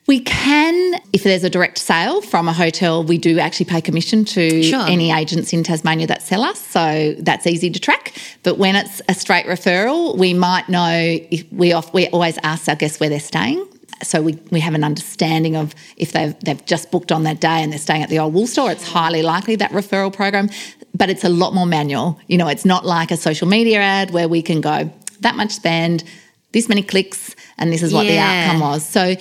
We 0.07 0.19
can, 0.19 0.99
if 1.13 1.23
there's 1.23 1.43
a 1.43 1.49
direct 1.49 1.79
sale 1.79 2.21
from 2.21 2.47
a 2.47 2.53
hotel, 2.53 3.03
we 3.03 3.17
do 3.17 3.39
actually 3.39 3.65
pay 3.65 3.81
commission 3.81 4.23
to 4.25 4.61
Sure. 4.61 4.85
any 4.87 5.11
agents 5.11 5.51
in 5.51 5.63
Tasmania 5.63 6.05
that 6.07 6.21
sell 6.21 6.43
us. 6.43 6.59
So 6.59 7.15
that's 7.17 7.47
easy 7.47 7.71
to 7.71 7.79
track. 7.79 8.13
But 8.43 8.59
when 8.59 8.75
it's 8.75 9.01
a 9.09 9.15
straight 9.15 9.47
referral, 9.47 10.15
we 10.15 10.33
might 10.35 10.69
know 10.69 10.91
if 11.31 11.51
we 11.51 11.73
off, 11.73 11.91
we 11.91 12.07
always 12.09 12.37
ask 12.43 12.69
our 12.69 12.75
guests 12.75 12.99
where 12.99 13.09
they're 13.09 13.19
staying. 13.19 13.65
So 14.03 14.21
we, 14.21 14.37
we 14.51 14.59
have 14.59 14.75
an 14.75 14.83
understanding 14.83 15.55
of 15.55 15.73
if 15.97 16.11
they've 16.11 16.37
they've 16.41 16.63
just 16.65 16.91
booked 16.91 17.11
on 17.11 17.23
that 17.23 17.39
day 17.39 17.63
and 17.63 17.71
they're 17.71 17.79
staying 17.79 18.03
at 18.03 18.09
the 18.09 18.19
old 18.19 18.33
wool 18.33 18.45
store, 18.45 18.69
it's 18.69 18.87
highly 18.87 19.23
likely 19.23 19.55
that 19.55 19.71
referral 19.71 20.13
program. 20.13 20.49
But 20.93 21.09
it's 21.09 21.23
a 21.23 21.29
lot 21.29 21.53
more 21.53 21.65
manual. 21.65 22.19
You 22.27 22.37
know, 22.37 22.47
it's 22.47 22.65
not 22.65 22.85
like 22.85 23.09
a 23.09 23.17
social 23.17 23.47
media 23.47 23.79
ad 23.79 24.11
where 24.11 24.27
we 24.27 24.43
can 24.43 24.61
go 24.61 24.91
that 25.21 25.35
much 25.35 25.51
spend, 25.51 26.03
this 26.51 26.69
many 26.69 26.83
clicks, 26.83 27.35
and 27.57 27.71
this 27.71 27.81
is 27.81 27.91
what 27.93 28.03
the 28.05 28.19
outcome 28.19 28.59
was. 28.59 28.85
So 28.87 29.15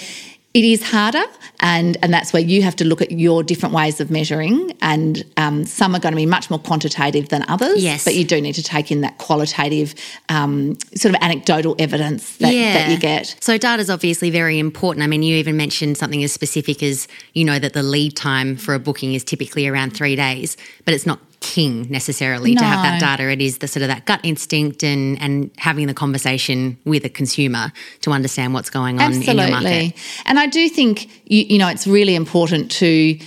it 0.55 0.65
is 0.65 0.85
harder, 0.85 1.25
and 1.59 1.97
and 2.01 2.15
that's 2.15 2.33
where 2.33 2.43
you 2.43 2.63
have 2.63 2.77
to 2.77 2.85
look 2.85 3.03
at 3.03 3.11
your 3.11 3.43
different 3.43 3.75
ways 3.75 4.01
of 4.01 4.09
measuring, 4.09 4.73
and 4.81 5.25
um, 5.37 5.65
some 5.65 5.97
are 5.97 5.99
going 5.99 6.13
to 6.13 6.17
be 6.17 6.27
much 6.27 6.49
more 6.49 6.61
quantitative 6.61 7.29
than 7.29 7.45
others. 7.49 7.83
Yes. 7.83 8.05
but 8.05 8.15
you 8.15 8.25
do 8.25 8.41
need 8.41 8.55
to 8.55 8.63
take 8.63 8.93
in 8.93 9.01
that 9.01 9.19
qualitative, 9.19 9.97
um, 10.29 10.79
sort 10.95 11.13
of 11.13 11.21
anecdotal 11.21 11.75
evidence 11.81 12.37
that, 12.37 12.53
that 12.53 12.91
you 12.91 12.99
get. 12.99 13.37
So 13.41 13.59
data 13.59 13.83
is 13.83 13.91
obviously 13.91 14.31
very 14.31 14.61
important. 14.61 15.03
I 15.03 15.09
mean, 15.09 15.25
you 15.25 15.37
even 15.37 15.57
mentioned 15.57 15.99
something 15.99 16.23
as 16.23 16.33
specific 16.33 16.85
as 16.85 17.09
you 17.33 17.45
know 17.45 17.59
that 17.59 17.73
the 17.73 17.83
lead 17.83 18.17
time 18.17 18.57
for 18.57 18.75
a 18.75 18.79
booking 18.79 19.15
is 19.15 19.25
typically 19.25 19.67
around 19.67 19.91
three 19.91 20.15
days, 20.15 20.57
but 20.85 20.95
it's 20.95 21.05
not 21.05 21.19
king 21.45 21.87
necessarily 21.91 22.55
to 22.55 22.65
have 22.65 22.83
that 22.83 23.01
data. 23.01 23.31
It 23.31 23.43
is 23.43 23.59
the 23.59 23.69
sort 23.69 23.83
of 23.83 23.89
that 23.89 24.07
gut 24.07 24.21
instinct 24.23 24.83
and 24.83 25.21
and 25.21 25.51
having 25.59 25.87
the 25.87 25.95
conversation 25.95 26.79
with 26.85 27.05
a 27.05 27.11
consumer 27.11 27.71
to 28.01 28.11
understand 28.11 28.55
what's 28.55 28.71
going 28.71 29.01
on 29.01 29.13
in 29.13 29.23
your 29.23 29.35
market. 29.35 29.53
Absolutely. 29.53 29.97
And 30.25 30.39
I 30.39 30.47
do 30.47 30.69
think, 30.69 31.11
you, 31.27 31.45
you 31.45 31.59
know, 31.59 31.69
it's 31.69 31.87
really 31.87 32.15
important 32.15 32.71
to 32.73 33.19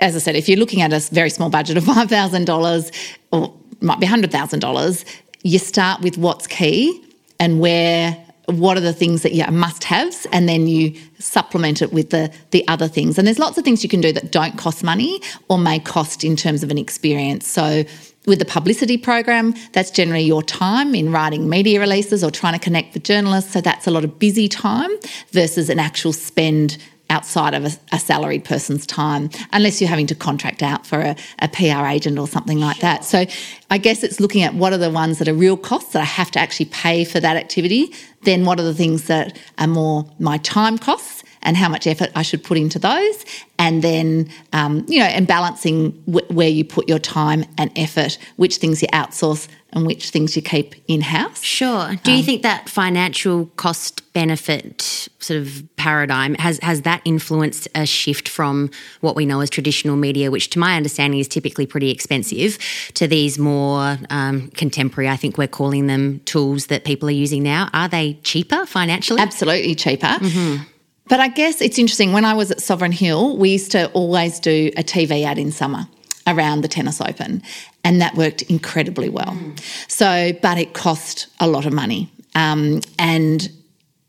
as 0.00 0.16
I 0.16 0.18
said, 0.18 0.36
if 0.36 0.48
you're 0.48 0.58
looking 0.58 0.82
at 0.82 0.92
a 0.92 1.00
very 1.14 1.30
small 1.30 1.50
budget 1.50 1.76
of 1.76 1.84
$5,000 1.84 3.14
or 3.30 3.54
might 3.80 4.00
be 4.00 4.06
$100,000, 4.06 5.04
you 5.42 5.58
start 5.58 6.00
with 6.00 6.18
what's 6.18 6.46
key 6.46 7.00
and 7.38 7.60
where 7.60 8.23
what 8.46 8.76
are 8.76 8.80
the 8.80 8.92
things 8.92 9.22
that 9.22 9.32
you 9.32 9.44
must 9.46 9.84
haves 9.84 10.26
and 10.32 10.48
then 10.48 10.66
you 10.66 10.94
supplement 11.18 11.80
it 11.80 11.92
with 11.92 12.10
the 12.10 12.32
the 12.50 12.66
other 12.68 12.88
things. 12.88 13.18
And 13.18 13.26
there's 13.26 13.38
lots 13.38 13.58
of 13.58 13.64
things 13.64 13.82
you 13.82 13.88
can 13.88 14.00
do 14.00 14.12
that 14.12 14.30
don't 14.30 14.58
cost 14.58 14.84
money 14.84 15.20
or 15.48 15.58
may 15.58 15.78
cost 15.78 16.24
in 16.24 16.36
terms 16.36 16.62
of 16.62 16.70
an 16.70 16.78
experience. 16.78 17.46
So 17.46 17.84
with 18.26 18.38
the 18.38 18.44
publicity 18.44 18.96
program 18.96 19.54
that's 19.72 19.90
generally 19.90 20.22
your 20.22 20.42
time 20.42 20.94
in 20.94 21.12
writing 21.12 21.48
media 21.48 21.78
releases 21.80 22.24
or 22.24 22.30
trying 22.30 22.54
to 22.54 22.58
connect 22.58 22.94
with 22.94 23.04
journalists. 23.04 23.52
So 23.52 23.60
that's 23.60 23.86
a 23.86 23.90
lot 23.90 24.04
of 24.04 24.18
busy 24.18 24.48
time 24.48 24.90
versus 25.30 25.68
an 25.68 25.78
actual 25.78 26.12
spend 26.12 26.78
outside 27.10 27.54
of 27.54 27.64
a, 27.64 27.70
a, 27.92 27.98
salaried 27.98 28.44
person's 28.44 28.86
time, 28.86 29.30
unless 29.52 29.80
you're 29.80 29.90
having 29.90 30.06
to 30.06 30.14
contract 30.14 30.62
out 30.62 30.86
for 30.86 31.00
a, 31.00 31.16
a 31.40 31.48
PR 31.48 31.86
agent 31.86 32.18
or 32.18 32.26
something 32.26 32.58
like 32.58 32.78
that. 32.80 33.04
So 33.04 33.24
I 33.70 33.78
guess 33.78 34.02
it's 34.02 34.20
looking 34.20 34.42
at 34.42 34.54
what 34.54 34.72
are 34.72 34.78
the 34.78 34.90
ones 34.90 35.18
that 35.18 35.28
are 35.28 35.34
real 35.34 35.56
costs 35.56 35.92
that 35.92 36.02
I 36.02 36.06
have 36.06 36.30
to 36.32 36.38
actually 36.38 36.66
pay 36.66 37.04
for 37.04 37.20
that 37.20 37.36
activity, 37.36 37.92
then 38.22 38.44
what 38.44 38.58
are 38.58 38.64
the 38.64 38.74
things 38.74 39.04
that 39.04 39.38
are 39.58 39.66
more 39.66 40.06
my 40.18 40.38
time 40.38 40.78
costs 40.78 41.22
and 41.44 41.56
how 41.56 41.68
much 41.68 41.86
effort 41.86 42.10
I 42.14 42.22
should 42.22 42.42
put 42.42 42.58
into 42.58 42.78
those, 42.78 43.24
and 43.58 43.82
then 43.82 44.28
um, 44.52 44.84
you 44.88 44.98
know, 44.98 45.06
and 45.06 45.26
balancing 45.26 45.92
w- 46.06 46.26
where 46.32 46.48
you 46.48 46.64
put 46.64 46.88
your 46.88 46.98
time 46.98 47.44
and 47.58 47.70
effort, 47.76 48.18
which 48.36 48.56
things 48.56 48.82
you 48.82 48.88
outsource 48.88 49.48
and 49.74 49.86
which 49.86 50.10
things 50.10 50.36
you 50.36 50.42
keep 50.42 50.74
in 50.88 51.00
house. 51.00 51.42
Sure. 51.42 51.96
Do 52.04 52.12
you 52.12 52.18
um, 52.18 52.24
think 52.24 52.42
that 52.42 52.68
financial 52.68 53.46
cost 53.56 54.12
benefit 54.12 55.08
sort 55.18 55.40
of 55.40 55.64
paradigm 55.76 56.34
has 56.36 56.58
has 56.62 56.82
that 56.82 57.02
influenced 57.04 57.66
a 57.74 57.84
shift 57.84 58.28
from 58.28 58.70
what 59.00 59.16
we 59.16 59.26
know 59.26 59.40
as 59.40 59.50
traditional 59.50 59.96
media, 59.96 60.30
which 60.30 60.50
to 60.50 60.58
my 60.58 60.76
understanding 60.76 61.18
is 61.18 61.28
typically 61.28 61.66
pretty 61.66 61.90
expensive, 61.90 62.58
to 62.94 63.08
these 63.08 63.38
more 63.38 63.98
um, 64.10 64.48
contemporary? 64.50 65.08
I 65.08 65.16
think 65.16 65.36
we're 65.36 65.48
calling 65.48 65.88
them 65.88 66.20
tools 66.24 66.66
that 66.66 66.84
people 66.84 67.08
are 67.08 67.12
using 67.12 67.42
now. 67.42 67.68
Are 67.72 67.88
they 67.88 68.14
cheaper 68.22 68.66
financially? 68.66 69.20
Absolutely 69.20 69.74
cheaper. 69.74 70.06
Mm-hmm. 70.06 70.62
But 71.08 71.20
I 71.20 71.28
guess 71.28 71.60
it's 71.60 71.78
interesting. 71.78 72.12
When 72.12 72.24
I 72.24 72.34
was 72.34 72.50
at 72.50 72.62
Sovereign 72.62 72.92
Hill, 72.92 73.36
we 73.36 73.50
used 73.50 73.70
to 73.72 73.90
always 73.90 74.40
do 74.40 74.70
a 74.76 74.82
TV 74.82 75.24
ad 75.24 75.38
in 75.38 75.52
summer 75.52 75.86
around 76.26 76.62
the 76.62 76.68
tennis 76.68 77.00
open, 77.00 77.42
and 77.82 78.00
that 78.00 78.14
worked 78.14 78.42
incredibly 78.42 79.10
well. 79.10 79.26
Mm. 79.26 79.60
So, 79.90 80.32
but 80.40 80.58
it 80.58 80.72
cost 80.72 81.26
a 81.40 81.46
lot 81.46 81.66
of 81.66 81.72
money. 81.72 82.10
Um, 82.34 82.80
and 82.98 83.50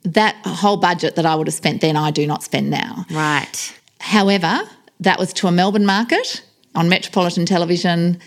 that 0.03 0.35
whole 0.45 0.77
budget 0.77 1.15
that 1.15 1.25
I 1.25 1.35
would 1.35 1.47
have 1.47 1.53
spent 1.53 1.81
then, 1.81 1.97
I 1.97 2.11
do 2.11 2.25
not 2.25 2.43
spend 2.43 2.69
now. 2.69 3.05
Right. 3.11 3.73
However, 3.99 4.61
that 5.01 5.19
was 5.19 5.33
to 5.33 5.47
a 5.47 5.51
Melbourne 5.51 5.85
market 5.85 6.43
on 6.75 6.87
Metropolitan 6.87 7.45
Television, 7.45 8.19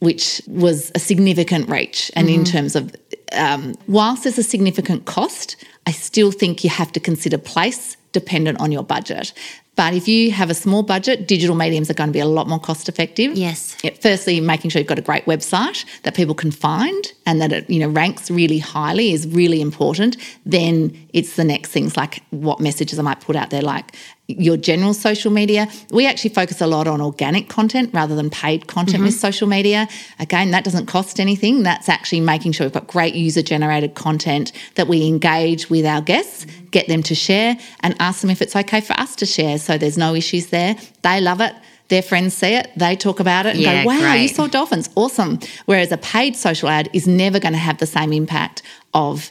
which 0.00 0.42
was 0.46 0.90
a 0.94 0.98
significant 0.98 1.68
reach. 1.68 2.10
And 2.16 2.28
mm-hmm. 2.28 2.40
in 2.40 2.44
terms 2.44 2.74
of, 2.74 2.94
um, 3.32 3.74
whilst 3.86 4.24
there's 4.24 4.38
a 4.38 4.42
significant 4.42 5.04
cost, 5.04 5.56
I 5.86 5.92
still 5.92 6.32
think 6.32 6.64
you 6.64 6.70
have 6.70 6.90
to 6.92 7.00
consider 7.00 7.38
place 7.38 7.96
dependent 8.16 8.58
on 8.60 8.72
your 8.72 8.82
budget. 8.82 9.34
But 9.76 9.92
if 9.92 10.08
you 10.08 10.30
have 10.32 10.48
a 10.48 10.54
small 10.54 10.82
budget, 10.82 11.28
digital 11.28 11.54
mediums 11.54 11.90
are 11.90 11.94
going 11.94 12.08
to 12.08 12.12
be 12.12 12.18
a 12.18 12.26
lot 12.26 12.48
more 12.48 12.58
cost 12.58 12.88
effective. 12.88 13.36
Yes. 13.36 13.76
firstly, 14.00 14.40
making 14.40 14.70
sure 14.70 14.80
you've 14.80 14.88
got 14.88 14.98
a 14.98 15.02
great 15.02 15.26
website 15.26 15.84
that 16.02 16.14
people 16.14 16.34
can 16.34 16.50
find 16.50 17.12
and 17.26 17.42
that 17.42 17.52
it 17.52 17.68
you 17.68 17.78
know 17.80 17.88
ranks 17.88 18.30
really 18.30 18.58
highly 18.58 19.12
is 19.12 19.28
really 19.28 19.60
important. 19.60 20.16
Then 20.46 20.96
it's 21.12 21.36
the 21.36 21.44
next 21.44 21.72
things 21.72 21.94
like 21.94 22.22
what 22.30 22.58
messages 22.58 22.98
I 22.98 23.02
might 23.02 23.20
put 23.20 23.36
out 23.36 23.50
there, 23.50 23.60
like 23.60 23.94
your 24.28 24.56
general 24.56 24.92
social 24.92 25.30
media. 25.30 25.68
We 25.90 26.06
actually 26.06 26.30
focus 26.30 26.60
a 26.60 26.66
lot 26.66 26.88
on 26.88 27.00
organic 27.00 27.48
content 27.48 27.90
rather 27.92 28.16
than 28.16 28.30
paid 28.30 28.66
content 28.66 28.96
mm-hmm. 28.98 29.04
with 29.04 29.14
social 29.14 29.46
media. 29.46 29.88
Again, 30.18 30.50
that 30.50 30.64
doesn't 30.64 30.86
cost 30.86 31.20
anything. 31.20 31.62
That's 31.62 31.88
actually 31.88 32.20
making 32.20 32.52
sure 32.52 32.66
we've 32.66 32.72
got 32.72 32.86
great 32.86 33.14
user 33.14 33.42
generated 33.42 33.94
content 33.94 34.52
that 34.74 34.88
we 34.88 35.06
engage 35.06 35.70
with 35.70 35.86
our 35.86 36.00
guests, 36.00 36.46
get 36.70 36.88
them 36.88 37.02
to 37.04 37.14
share, 37.14 37.56
and 37.80 37.94
ask 38.06 38.20
them 38.20 38.30
if 38.30 38.40
it's 38.40 38.56
okay 38.56 38.80
for 38.80 38.94
us 38.94 39.16
to 39.16 39.26
share. 39.26 39.58
So 39.58 39.76
there's 39.76 39.98
no 39.98 40.14
issues 40.14 40.46
there. 40.48 40.76
They 41.02 41.20
love 41.20 41.40
it. 41.40 41.54
Their 41.88 42.02
friends 42.02 42.34
see 42.34 42.54
it, 42.54 42.72
they 42.76 42.96
talk 42.96 43.20
about 43.20 43.46
it 43.46 43.50
and 43.54 43.60
yeah, 43.60 43.84
go, 43.84 43.88
wow, 43.90 44.00
great. 44.00 44.22
you 44.22 44.28
saw 44.28 44.48
dolphins. 44.48 44.90
Awesome. 44.96 45.38
Whereas 45.66 45.92
a 45.92 45.96
paid 45.96 46.34
social 46.34 46.68
ad 46.68 46.88
is 46.92 47.06
never 47.06 47.38
going 47.38 47.52
to 47.52 47.60
have 47.60 47.78
the 47.78 47.86
same 47.86 48.12
impact 48.12 48.62
of 48.92 49.30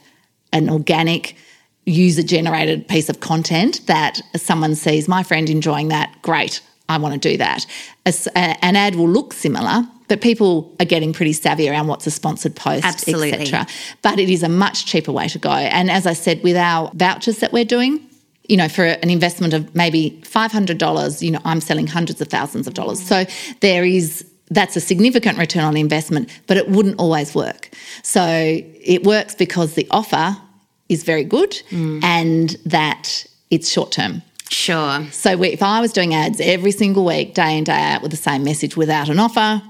an 0.53 0.69
organic 0.69 1.35
user 1.85 2.23
generated 2.23 2.87
piece 2.87 3.09
of 3.09 3.19
content 3.19 3.85
that 3.87 4.21
someone 4.37 4.73
sees 4.73 5.07
my 5.07 5.21
friend 5.21 5.49
enjoying 5.49 5.89
that, 5.89 6.15
great, 6.21 6.61
I 6.87 6.97
want 6.97 7.21
to 7.21 7.29
do 7.29 7.37
that. 7.37 7.65
an 8.35 8.75
ad 8.75 8.95
will 8.95 9.09
look 9.09 9.33
similar, 9.33 9.83
but 10.07 10.21
people 10.21 10.73
are 10.79 10.85
getting 10.85 11.11
pretty 11.11 11.33
savvy 11.33 11.69
around 11.69 11.87
what's 11.87 12.07
a 12.07 12.11
sponsored 12.11 12.55
post, 12.55 12.85
etc. 12.85 13.67
But 14.01 14.17
it 14.17 14.29
is 14.29 14.43
a 14.43 14.49
much 14.49 14.85
cheaper 14.85 15.11
way 15.11 15.27
to 15.27 15.39
go. 15.39 15.51
And 15.51 15.91
as 15.91 16.07
I 16.07 16.13
said, 16.13 16.41
with 16.41 16.55
our 16.55 16.89
vouchers 16.93 17.39
that 17.39 17.51
we're 17.51 17.65
doing, 17.65 18.07
you 18.49 18.57
know, 18.57 18.67
for 18.67 18.85
an 18.85 19.09
investment 19.09 19.53
of 19.53 19.73
maybe 19.75 20.19
$500, 20.23 21.21
you 21.21 21.31
know, 21.31 21.41
I'm 21.45 21.61
selling 21.61 21.87
hundreds 21.87 22.21
of 22.21 22.27
thousands 22.27 22.67
of 22.67 22.73
dollars. 22.73 23.01
So 23.01 23.25
there 23.61 23.83
is 23.83 24.25
that's 24.51 24.75
a 24.75 24.79
significant 24.79 25.37
return 25.37 25.63
on 25.63 25.75
investment, 25.75 26.29
but 26.45 26.55
it 26.55 26.69
wouldn't 26.69 26.99
always 26.99 27.33
work. 27.33 27.69
So 28.03 28.23
it 28.23 29.03
works 29.03 29.33
because 29.33 29.73
the 29.73 29.87
offer 29.89 30.37
is 30.87 31.03
very 31.03 31.23
good 31.23 31.51
mm. 31.71 32.03
and 32.03 32.55
that 32.65 33.25
it's 33.49 33.71
short 33.71 33.91
term. 33.91 34.21
Sure. 34.49 35.03
So 35.11 35.41
if 35.41 35.63
I 35.63 35.81
was 35.81 35.91
doing 35.91 36.13
ads 36.13 36.39
every 36.39 36.71
single 36.71 37.03
week, 37.05 37.33
day 37.33 37.57
in, 37.57 37.63
day 37.63 37.81
out, 37.81 38.03
with 38.03 38.11
the 38.11 38.17
same 38.17 38.43
message 38.43 38.77
without 38.77 39.09
an 39.09 39.19
offer, 39.19 39.61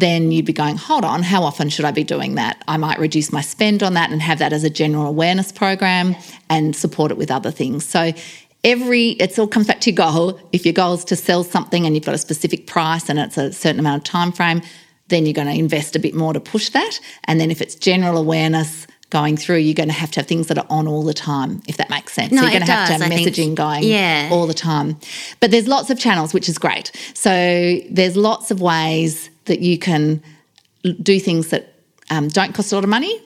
then 0.00 0.32
you'd 0.32 0.44
be 0.44 0.52
going, 0.52 0.76
hold 0.76 1.04
on, 1.04 1.22
how 1.22 1.42
often 1.42 1.68
should 1.68 1.84
I 1.84 1.90
be 1.90 2.04
doing 2.04 2.34
that? 2.36 2.62
I 2.68 2.76
might 2.76 2.98
reduce 2.98 3.32
my 3.32 3.40
spend 3.40 3.82
on 3.82 3.94
that 3.94 4.10
and 4.10 4.20
have 4.22 4.38
that 4.38 4.52
as 4.52 4.64
a 4.64 4.70
general 4.70 5.06
awareness 5.06 5.52
program 5.52 6.14
and 6.48 6.74
support 6.74 7.10
it 7.10 7.18
with 7.18 7.30
other 7.30 7.50
things. 7.50 7.84
So 7.84 8.12
every 8.64 9.10
it 9.10 9.38
all 9.38 9.48
comes 9.48 9.66
back 9.66 9.80
to 9.82 9.90
your 9.90 9.96
goal. 9.96 10.40
If 10.52 10.64
your 10.64 10.74
goal 10.74 10.94
is 10.94 11.04
to 11.06 11.16
sell 11.16 11.44
something 11.44 11.86
and 11.86 11.94
you've 11.94 12.04
got 12.04 12.14
a 12.14 12.18
specific 12.18 12.66
price 12.66 13.08
and 13.08 13.18
it's 13.18 13.38
a 13.38 13.52
certain 13.52 13.80
amount 13.80 13.98
of 13.98 14.04
time 14.04 14.32
frame, 14.32 14.62
then 15.08 15.24
you're 15.24 15.34
going 15.34 15.48
to 15.48 15.58
invest 15.58 15.96
a 15.96 15.98
bit 15.98 16.14
more 16.14 16.32
to 16.32 16.40
push 16.40 16.68
that. 16.70 17.00
And 17.24 17.40
then 17.40 17.50
if 17.50 17.62
it's 17.62 17.74
general 17.74 18.18
awareness, 18.18 18.86
going 19.10 19.36
through, 19.36 19.56
you're 19.56 19.74
going 19.74 19.88
to 19.88 19.94
have 19.94 20.10
to 20.10 20.20
have 20.20 20.26
things 20.26 20.48
that 20.48 20.58
are 20.58 20.66
on 20.68 20.86
all 20.86 21.02
the 21.02 21.14
time, 21.14 21.62
if 21.66 21.78
that 21.78 21.88
makes 21.88 22.12
sense. 22.12 22.32
No, 22.32 22.38
so 22.38 22.44
you're 22.44 22.52
going 22.52 22.66
to 22.66 22.72
have 22.72 22.88
to 22.88 22.92
have 23.04 23.12
messaging 23.12 23.34
think, 23.34 23.56
going 23.56 23.84
yeah. 23.84 24.28
all 24.30 24.46
the 24.46 24.54
time. 24.54 24.98
But 25.40 25.50
there's 25.50 25.66
lots 25.66 25.90
of 25.90 25.98
channels, 25.98 26.34
which 26.34 26.48
is 26.48 26.58
great. 26.58 26.92
So 27.14 27.80
there's 27.90 28.16
lots 28.16 28.50
of 28.50 28.60
ways 28.60 29.30
that 29.48 29.60
you 29.60 29.78
can 29.78 30.22
do 31.02 31.18
things 31.20 31.48
that 31.48 31.74
um, 32.10 32.28
don't 32.28 32.54
cost 32.54 32.72
a 32.72 32.74
lot 32.74 32.84
of 32.84 32.90
money. 32.90 33.20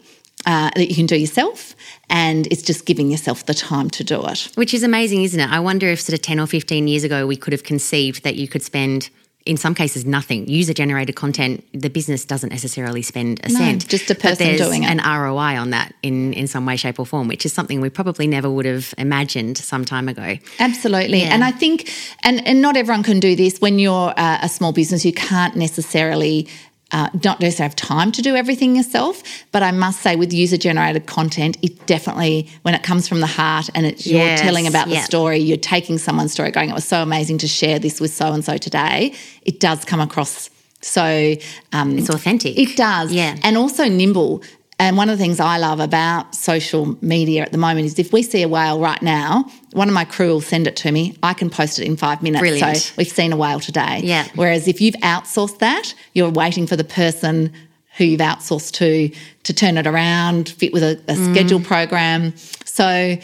Uh, 0.44 0.70
that 0.74 0.88
you 0.88 0.96
can 0.96 1.06
do 1.06 1.14
yourself, 1.14 1.76
and 2.10 2.48
it's 2.48 2.62
just 2.62 2.84
giving 2.84 3.12
yourself 3.12 3.46
the 3.46 3.54
time 3.54 3.88
to 3.88 4.02
do 4.02 4.20
it. 4.26 4.48
Which 4.56 4.74
is 4.74 4.82
amazing, 4.82 5.22
isn't 5.22 5.38
it? 5.38 5.48
I 5.48 5.60
wonder 5.60 5.86
if 5.86 6.00
sort 6.00 6.14
of 6.14 6.22
10 6.22 6.40
or 6.40 6.48
15 6.48 6.88
years 6.88 7.04
ago 7.04 7.28
we 7.28 7.36
could 7.36 7.52
have 7.52 7.62
conceived 7.62 8.24
that 8.24 8.34
you 8.34 8.48
could 8.48 8.64
spend 8.64 9.08
in 9.44 9.56
some 9.56 9.74
cases 9.74 10.04
nothing. 10.04 10.48
User 10.48 10.72
generated 10.72 11.16
content, 11.16 11.64
the 11.72 11.90
business 11.90 12.24
doesn't 12.24 12.50
necessarily 12.50 13.02
spend 13.02 13.40
a 13.44 13.48
no, 13.48 13.58
cent. 13.58 13.88
Just 13.88 14.10
a 14.10 14.14
person 14.14 14.56
doing 14.56 14.84
it. 14.84 14.90
An 14.90 14.98
ROI 14.98 15.58
on 15.58 15.70
that 15.70 15.94
in, 16.02 16.32
in 16.34 16.46
some 16.46 16.64
way, 16.66 16.76
shape, 16.76 16.98
or 16.98 17.06
form, 17.06 17.28
which 17.28 17.44
is 17.44 17.52
something 17.52 17.80
we 17.80 17.90
probably 17.90 18.26
never 18.26 18.50
would 18.50 18.66
have 18.66 18.94
imagined 18.98 19.58
some 19.58 19.84
time 19.84 20.08
ago. 20.08 20.36
Absolutely. 20.58 21.22
Yeah. 21.22 21.34
And 21.34 21.44
I 21.44 21.50
think, 21.50 21.92
and, 22.22 22.46
and 22.46 22.62
not 22.62 22.76
everyone 22.76 23.02
can 23.02 23.20
do 23.20 23.34
this. 23.34 23.58
When 23.58 23.78
you're 23.78 24.14
a, 24.16 24.40
a 24.42 24.48
small 24.48 24.72
business, 24.72 25.04
you 25.04 25.12
can't 25.12 25.56
necessarily 25.56 26.48
uh, 26.92 27.08
not 27.24 27.40
necessarily 27.40 27.70
have 27.70 27.76
time 27.76 28.12
to 28.12 28.22
do 28.22 28.36
everything 28.36 28.76
yourself, 28.76 29.22
but 29.50 29.62
I 29.62 29.70
must 29.70 30.00
say, 30.00 30.16
with 30.16 30.32
user 30.32 30.56
generated 30.56 31.06
content, 31.06 31.56
it 31.62 31.86
definitely, 31.86 32.48
when 32.62 32.74
it 32.74 32.82
comes 32.82 33.08
from 33.08 33.20
the 33.20 33.26
heart 33.26 33.70
and 33.74 33.86
it's 33.86 34.06
yes, 34.06 34.40
you're 34.40 34.46
telling 34.46 34.66
about 34.66 34.88
the 34.88 35.00
story, 35.00 35.38
you're 35.38 35.56
taking 35.56 35.98
someone's 35.98 36.32
story, 36.32 36.50
going, 36.50 36.70
it 36.70 36.74
was 36.74 36.86
so 36.86 37.02
amazing 37.02 37.38
to 37.38 37.48
share 37.48 37.78
this 37.78 38.00
with 38.00 38.12
so 38.12 38.32
and 38.32 38.44
so 38.44 38.56
today, 38.56 39.14
it 39.42 39.60
does 39.60 39.84
come 39.84 40.00
across 40.00 40.50
so 40.82 41.36
um, 41.72 41.96
it's 41.96 42.10
authentic. 42.10 42.58
It 42.58 42.76
does, 42.76 43.12
yeah, 43.12 43.36
and 43.42 43.56
also 43.56 43.88
nimble. 43.88 44.42
And 44.82 44.96
one 44.96 45.08
of 45.08 45.16
the 45.16 45.22
things 45.22 45.38
I 45.38 45.58
love 45.58 45.78
about 45.78 46.34
social 46.34 46.98
media 47.00 47.42
at 47.42 47.52
the 47.52 47.58
moment 47.58 47.86
is 47.86 48.00
if 48.00 48.12
we 48.12 48.20
see 48.24 48.42
a 48.42 48.48
whale 48.48 48.80
right 48.80 49.00
now, 49.00 49.48
one 49.74 49.86
of 49.86 49.94
my 49.94 50.04
crew 50.04 50.26
will 50.26 50.40
send 50.40 50.66
it 50.66 50.74
to 50.78 50.90
me. 50.90 51.16
I 51.22 51.34
can 51.34 51.50
post 51.50 51.78
it 51.78 51.86
in 51.86 51.96
five 51.96 52.20
minutes. 52.20 52.40
Brilliant. 52.40 52.76
So 52.78 52.94
we've 52.98 53.06
seen 53.06 53.32
a 53.32 53.36
whale 53.36 53.60
today. 53.60 54.00
Yeah. 54.02 54.26
Whereas 54.34 54.66
if 54.66 54.80
you've 54.80 54.96
outsourced 54.96 55.60
that, 55.60 55.94
you're 56.14 56.30
waiting 56.30 56.66
for 56.66 56.74
the 56.74 56.82
person 56.82 57.52
who 57.96 58.04
you've 58.04 58.20
outsourced 58.20 58.72
to 58.72 59.14
to 59.44 59.54
turn 59.54 59.78
it 59.78 59.86
around, 59.86 60.48
fit 60.48 60.72
with 60.72 60.82
a, 60.82 61.00
a 61.06 61.14
mm. 61.14 61.32
schedule 61.32 61.60
program. 61.60 62.34
So 62.64 63.16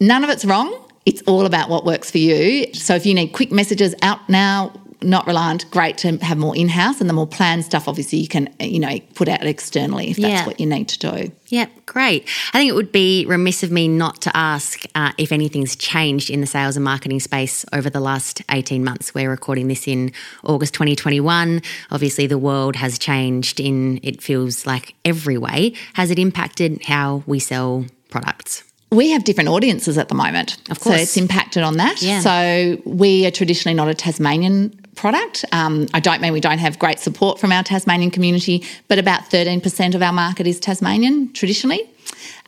none 0.00 0.22
of 0.22 0.28
it's 0.28 0.44
wrong. 0.44 0.86
It's 1.06 1.22
all 1.22 1.46
about 1.46 1.70
what 1.70 1.86
works 1.86 2.10
for 2.10 2.18
you. 2.18 2.74
So 2.74 2.94
if 2.94 3.06
you 3.06 3.14
need 3.14 3.28
quick 3.28 3.52
messages 3.52 3.94
out 4.02 4.28
now, 4.28 4.74
not 5.04 5.26
reliant, 5.26 5.70
great 5.70 5.98
to 5.98 6.16
have 6.18 6.38
more 6.38 6.56
in 6.56 6.68
house. 6.68 7.00
And 7.00 7.08
the 7.08 7.14
more 7.14 7.26
planned 7.26 7.64
stuff, 7.64 7.88
obviously, 7.88 8.18
you 8.18 8.28
can, 8.28 8.48
you 8.60 8.78
know, 8.80 8.98
put 9.14 9.28
out 9.28 9.44
externally 9.44 10.10
if 10.10 10.16
that's 10.16 10.28
Yeah. 10.32 10.46
what 10.46 10.60
you 10.60 10.66
need 10.66 10.88
to 10.88 10.98
do. 10.98 11.32
Yep, 11.48 11.70
great. 11.86 12.26
I 12.54 12.58
think 12.58 12.70
it 12.70 12.74
would 12.74 12.92
be 12.92 13.26
remiss 13.26 13.62
of 13.62 13.70
me 13.70 13.86
not 13.88 14.22
to 14.22 14.34
ask 14.36 14.84
uh, 14.94 15.12
if 15.18 15.32
anything's 15.32 15.76
changed 15.76 16.30
in 16.30 16.40
the 16.40 16.46
sales 16.46 16.76
and 16.76 16.84
marketing 16.84 17.20
space 17.20 17.64
over 17.72 17.90
the 17.90 18.00
last 18.00 18.40
18 18.50 18.82
months. 18.82 19.14
We're 19.14 19.28
recording 19.30 19.68
this 19.68 19.86
in 19.86 20.12
August 20.44 20.72
2021. 20.74 21.60
Obviously, 21.90 22.26
the 22.26 22.38
world 22.38 22.76
has 22.76 22.98
changed 22.98 23.60
in, 23.60 24.00
it 24.02 24.22
feels 24.22 24.64
like, 24.66 24.94
every 25.04 25.36
way. 25.36 25.74
Has 25.94 26.10
it 26.10 26.18
impacted 26.18 26.82
how 26.84 27.22
we 27.26 27.38
sell 27.38 27.84
products? 28.08 28.64
We 28.90 29.10
have 29.10 29.24
different 29.24 29.48
audiences 29.48 29.96
at 29.96 30.08
the 30.08 30.14
moment. 30.14 30.58
Of 30.70 30.80
course. 30.80 30.96
So 30.96 31.02
it's 31.02 31.16
impacted 31.16 31.62
on 31.62 31.78
that. 31.78 32.02
Yeah. 32.02 32.20
So 32.20 32.78
we 32.84 33.24
are 33.26 33.30
traditionally 33.30 33.74
not 33.74 33.88
a 33.88 33.94
Tasmanian 33.94 34.78
product. 34.94 35.44
Um, 35.52 35.86
I 35.94 36.00
don't 36.00 36.20
mean 36.20 36.32
we 36.32 36.40
don't 36.40 36.58
have 36.58 36.78
great 36.78 36.98
support 36.98 37.38
from 37.38 37.52
our 37.52 37.62
Tasmanian 37.62 38.10
community, 38.10 38.64
but 38.88 38.98
about 38.98 39.22
13% 39.30 39.94
of 39.94 40.02
our 40.02 40.12
market 40.12 40.46
is 40.46 40.60
Tasmanian 40.60 41.32
traditionally. 41.32 41.88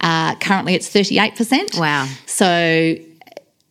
Uh, 0.00 0.34
currently, 0.36 0.74
it's 0.74 0.88
38%. 0.92 1.78
Wow. 1.78 2.08
So 2.26 2.96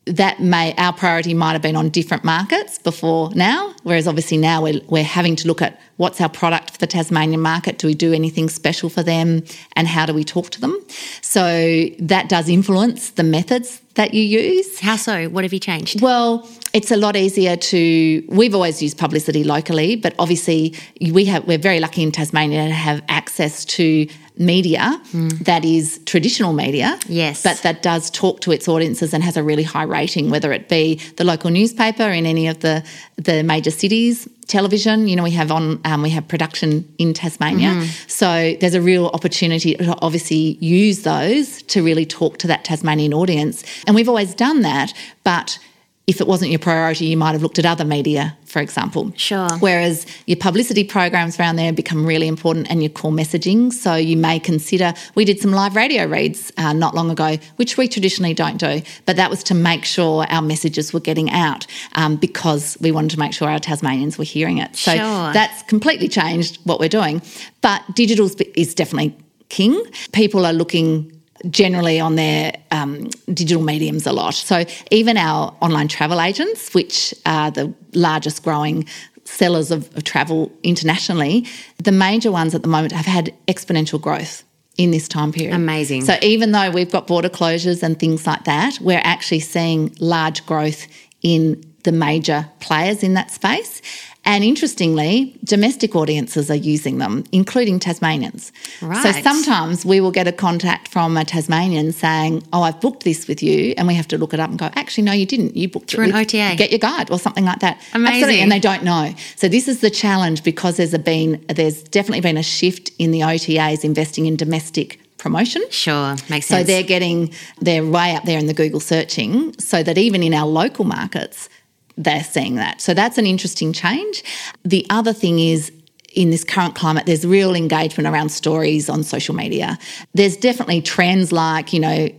that 0.06 0.42
may 0.42 0.74
our 0.77 0.92
priority 0.92 1.34
might 1.34 1.53
have 1.53 1.62
been 1.62 1.75
on 1.75 1.89
different 1.89 2.24
markets 2.24 2.77
before 2.77 3.34
now, 3.36 3.74
whereas 3.84 4.08
obviously 4.08 4.38
now 4.38 4.62
we're, 4.62 4.82
we're 4.88 5.03
having 5.03 5.36
to 5.38 5.48
look 5.48 5.62
at 5.62 5.80
what's 5.98 6.20
our 6.20 6.27
product 6.27 6.72
for 6.72 6.77
the 6.77 6.88
Tasmanian 6.88 7.39
market. 7.39 7.77
Do 7.77 7.88
we 7.88 7.94
do 7.94 8.12
anything 8.12 8.50
special 8.50 8.89
for 8.89 9.01
them, 9.01 9.44
and 9.75 9.88
how 9.88 10.06
do 10.06 10.13
we 10.13 10.24
talk 10.24 10.50
to 10.51 10.62
them? 10.62 10.77
So 11.22 11.86
that 12.00 12.27
does 12.27 12.50
influence 12.50 13.12
the 13.12 13.24
methods 13.24 13.82
that 13.96 14.13
you 14.13 14.24
use. 14.24 14.80
How 14.80 14.98
so? 14.98 15.30
What 15.30 15.46
have 15.46 15.53
you 15.53 15.60
changed? 15.60 16.01
Well, 16.01 16.50
it's 16.74 16.92
a 16.92 16.98
lot 16.98 17.15
easier 17.15 17.56
to. 17.56 18.25
We've 18.27 18.56
always 18.56 18.82
used 18.82 18.98
publicity 18.98 19.44
locally, 19.44 19.96
but 19.96 20.15
obviously 20.20 20.75
we 21.00 21.25
have. 21.25 21.46
We're 21.46 21.58
very 21.60 21.80
lucky 21.80 22.01
in 22.03 22.12
Tasmania 22.12 22.68
to 22.68 22.74
have 22.74 23.03
access 23.08 23.63
to 23.65 24.08
media 24.36 25.00
that 25.42 25.63
is 25.63 26.00
traditional 26.06 26.53
media. 26.53 26.98
Yes. 27.08 27.44
but 27.44 27.62
that 27.62 27.84
does 27.84 28.10
talk 28.10 28.42
to 28.42 28.51
its 28.51 28.68
audiences 28.68 29.13
and 29.13 29.24
has 29.24 29.38
a 29.38 29.44
really 29.44 29.62
high 29.63 29.84
rating, 29.84 30.32
whether 30.32 30.51
it 30.51 30.70
be 30.70 30.96
the 31.18 31.24
local 31.24 31.51
newspaper 31.51 32.10
in 32.10 32.25
any 32.25 32.48
of 32.48 32.60
the 32.62 32.84
the 33.18 33.44
major 33.44 33.72
cities. 33.72 34.27
Television, 34.48 35.08
you 35.08 35.15
know, 35.15 35.24
we 35.24 35.32
have 35.32 35.51
on, 35.51 35.80
um, 35.86 36.01
we 36.01 36.10
have 36.10 36.27
production 36.27 36.86
in 36.98 37.13
Tasmania. 37.13 37.88
So 38.08 38.56
there's 38.60 38.74
a 38.74 38.82
real 38.82 39.08
opportunity 39.08 39.74
to 39.75 39.98
obviously 40.01 40.58
use 40.60 41.03
those 41.03 41.62
to 41.63 41.82
really 41.82 42.06
talk 42.06 42.39
to 42.39 42.48
that 42.48 42.65
Tasmanian 42.65 43.13
audience. 43.13 43.63
And 43.88 43.96
we've 43.96 44.10
always 44.10 44.36
done 44.36 44.62
that, 44.62 44.94
but 45.24 45.60
if 46.05 46.19
it 46.19 46.27
wasn't 46.27 46.51
your 46.51 46.60
priority, 46.60 47.05
you 47.05 47.15
might 47.15 47.31
have 47.31 47.41
looked 47.41 47.60
at 47.60 47.65
other 47.65 47.86
media, 47.86 48.38
for 48.43 48.60
example. 48.62 49.13
Sure. 49.15 49.48
Whereas 49.60 50.05
your 50.25 50.36
publicity 50.36 50.83
programs 50.83 51.39
around 51.39 51.55
there 51.55 51.72
become 51.72 52.05
really 52.05 52.27
important 52.27 52.69
and 52.69 52.83
your 52.83 52.89
core 52.89 53.12
messaging. 53.12 53.72
So 53.72 53.95
you 53.95 54.17
may 54.17 54.38
consider, 54.38 54.93
we 55.15 55.24
did 55.24 55.39
some 55.39 55.51
live 55.53 55.77
radio 55.77 56.05
reads 56.05 56.51
uh, 56.57 56.74
not 56.74 56.93
long 56.93 57.10
ago, 57.10 57.38
which 57.55 57.77
we 57.77 57.88
traditionally 57.88 58.33
don't 58.33 58.57
do, 58.57 58.81
but 59.05 59.15
that 59.15 59.29
was 59.29 59.43
to 59.43 59.53
make 59.55 59.86
sure 59.86 60.25
our 60.29 60.41
messages 60.41 60.91
were 60.91 61.00
getting 61.00 61.29
out 61.31 61.65
um, 61.95 62.17
because 62.17 62.77
we 62.81 62.91
wanted 62.91 63.12
to 63.12 63.19
make 63.19 63.31
sure 63.31 63.50
our 63.50 63.60
Tasmanians 63.60 64.17
were 64.17 64.25
hearing 64.25 64.57
it. 64.57 64.75
So 64.75 64.91
Sure. 64.95 65.31
that's 65.33 65.63
completely 65.63 66.10
changed 66.10 66.60
what 66.65 66.81
we're 66.81 66.89
doing. 66.89 67.22
But 67.62 67.81
digital 67.95 68.29
is 68.55 68.75
definitely 68.75 69.15
king. 69.48 69.81
People 70.12 70.45
are 70.45 70.53
looking 70.53 71.12
generally 71.50 72.00
on 72.00 72.15
their 72.15 72.53
um, 72.71 73.09
digital 73.33 73.63
mediums 73.63 74.07
a 74.07 74.13
lot. 74.13 74.33
So 74.33 74.65
even 74.91 75.17
our 75.17 75.55
online 75.62 75.88
travel 75.88 76.21
agents, 76.21 76.73
which 76.73 77.13
are 77.25 77.51
the 77.51 77.73
largest 77.93 78.43
growing 78.43 78.85
sellers 79.25 79.71
of, 79.71 79.95
of 79.95 80.03
travel 80.03 80.51
internationally, 80.63 81.45
the 81.77 81.91
major 81.91 82.31
ones 82.31 82.55
at 82.55 82.62
the 82.62 82.67
moment 82.67 82.93
have 82.93 83.05
had 83.05 83.33
exponential 83.47 84.00
growth 84.00 84.43
in 84.77 84.91
this 84.91 85.07
time 85.07 85.31
period. 85.31 85.55
Amazing. 85.55 86.03
So 86.03 86.15
even 86.21 86.51
though 86.51 86.71
we've 86.71 86.91
got 86.91 87.07
border 87.07 87.29
closures 87.29 87.83
and 87.83 88.00
things 88.00 88.25
like 88.25 88.45
that, 88.45 88.79
we're 88.81 89.01
actually 89.03 89.41
seeing 89.41 89.95
large 90.00 90.45
growth 90.45 90.88
in 91.21 91.63
the 91.83 91.91
major 91.91 92.50
players 92.59 93.03
in 93.03 93.13
that 93.13 93.29
space. 93.29 93.81
And 94.25 94.44
interestingly, 94.44 95.38
domestic 95.44 95.96
audiences 95.96 96.50
are 96.50 96.56
using 96.56 96.98
them, 96.98 97.25
including 97.32 97.80
Tasmanians. 97.80 98.51
Right. 98.82 99.03
So 99.03 99.22
sometimes 99.22 99.86
we 99.86 100.00
will 100.00 100.12
get 100.12 100.27
a 100.27 100.31
contact 100.31 100.88
from 100.88 101.18
a 101.18 101.25
Tasmanian 101.25 101.92
saying, 101.92 102.44
Oh, 102.53 102.62
I've 102.62 102.79
booked 102.79 103.03
this 103.03 103.27
with 103.27 103.44
you. 103.44 103.74
And 103.77 103.88
we 103.88 103.96
have 103.96 104.07
to 104.09 104.18
look 104.18 104.33
it 104.33 104.40
up 104.40 104.50
and 104.50 104.57
go, 104.57 104.70
Actually, 104.75 105.03
no, 105.03 105.12
you 105.12 105.25
didn't. 105.25 105.57
You 105.57 105.68
booked 105.68 105.92
Through 105.92 106.05
it 106.05 106.09
an 106.12 106.16
with 106.16 106.33
OTA. 106.33 106.55
GetYourGuide 106.57 107.12
or 107.12 107.20
something 107.20 107.46
like 107.46 107.59
that. 107.59 107.81
Amazing. 107.94 108.16
Absolutely. 108.16 108.42
And 108.42 108.51
they 108.51 108.59
don't 108.59 108.83
know. 108.83 109.14
So 109.36 109.48
this 109.48 109.68
is 109.68 109.81
the 109.81 109.90
challenge 109.90 110.44
because 110.44 110.77
there's 110.77 110.94
a 110.94 111.00
been 111.00 111.44
there's 111.48 111.83
definitely 111.83 112.22
been 112.22 112.38
a 112.38 112.44
shift 112.44 112.92
in 113.00 113.12
the 113.12 113.22
OTAs 113.22 113.83
investing 113.83 114.25
in 114.25 114.36
domestic 114.36 115.00
promotion. 115.18 115.64
Sure, 115.70 116.16
makes 116.29 116.48
sense. 116.48 116.48
So 116.48 116.64
they're 116.64 116.83
getting 116.83 117.33
they're 117.59 117.86
way 117.86 118.16
up 118.16 118.24
there 118.24 118.38
in 118.38 118.48
the 118.48 118.53
Google 118.53 118.79
searching, 118.79 119.57
so 119.59 119.83
that 119.83 119.98
even 119.98 120.24
in 120.24 120.33
our 120.33 120.48
local 120.48 120.86
markets, 120.86 121.50
they're 121.98 122.24
seeing 122.24 122.56
that. 122.56 122.82
So 122.82 122.94
that's 122.94 123.18
an 123.18 123.25
interesting 123.25 123.74
change. 123.74 124.24
The 124.64 124.86
other 124.90 125.14
thing 125.14 125.40
is 125.40 125.72
in 126.14 126.29
this 126.29 126.44
current 126.44 126.75
climate, 126.75 127.06
there's 127.06 127.25
real 127.25 127.56
engagement 127.56 128.08
around 128.08 128.29
stories 128.29 128.90
on 128.90 129.03
social 129.03 129.36
media. 129.36 129.77
There's 130.14 130.38
definitely 130.38 130.82
trends 130.82 131.32
like, 131.32 131.74
you 131.74 131.79
know, 131.79 132.10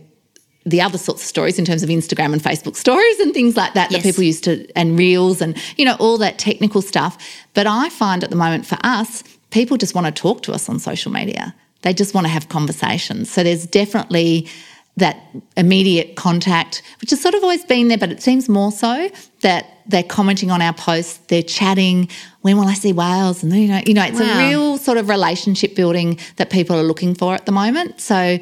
the 0.65 0.81
other 0.81 0.97
sorts 0.97 1.21
of 1.21 1.27
stories 1.27 1.59
in 1.59 1.65
terms 1.65 1.83
of 1.83 1.89
Instagram 1.89 2.33
and 2.33 2.41
Facebook 2.41 2.75
stories 2.75 3.19
and 3.19 3.33
things 3.33 3.55
like 3.55 3.73
that 3.75 3.91
Yes. 3.91 4.01
that 4.01 4.09
people 4.09 4.23
used 4.23 4.43
to, 4.45 4.67
and 4.75 4.97
reels 4.97 5.39
and, 5.39 5.55
you 5.77 5.85
know, 5.85 5.95
all 5.99 6.17
that 6.17 6.39
technical 6.39 6.81
stuff. 6.81 7.17
But 7.53 7.67
I 7.67 7.89
find 7.89 8.23
at 8.23 8.31
the 8.31 8.35
moment 8.35 8.65
for 8.65 8.77
us, 8.83 9.23
people 9.51 9.77
just 9.77 9.93
want 9.93 10.07
to 10.07 10.11
talk 10.11 10.41
to 10.43 10.53
us 10.53 10.67
on 10.67 10.79
social 10.79 11.11
media. 11.11 11.53
They 11.83 11.93
just 11.93 12.15
want 12.15 12.25
to 12.25 12.29
have 12.31 12.49
conversations. 12.49 13.29
So 13.29 13.43
there's 13.43 13.67
definitely 13.67 14.47
that 14.97 15.17
immediate 15.57 16.15
contact, 16.15 16.81
which 17.01 17.09
has 17.09 17.19
sort 17.21 17.35
of 17.35 17.43
always 17.43 17.65
been 17.65 17.89
there, 17.89 17.97
but 17.97 18.11
it 18.11 18.21
seems 18.23 18.47
more 18.47 18.71
so 18.71 19.09
that 19.41 19.65
they're 19.87 20.03
commenting 20.03 20.51
on 20.51 20.61
our 20.61 20.73
posts, 20.73 21.17
they're 21.27 21.43
chatting, 21.43 22.07
when 22.41 22.57
will 22.57 22.67
I 22.67 22.73
see 22.73 22.93
whales? 22.93 23.43
And 23.43 23.53
you 23.53 23.67
know, 23.67 23.81
you 23.85 23.93
know, 23.93 24.03
it's 24.05 24.19
Wow. 24.19 24.39
a 24.39 24.47
real 24.47 24.77
sort 24.77 24.97
of 24.97 25.09
relationship 25.09 25.75
building 25.75 26.17
that 26.37 26.49
people 26.49 26.75
are 26.77 26.83
looking 26.83 27.13
for 27.13 27.35
at 27.35 27.45
the 27.45 27.51
moment. 27.51 27.99
So 27.99 28.39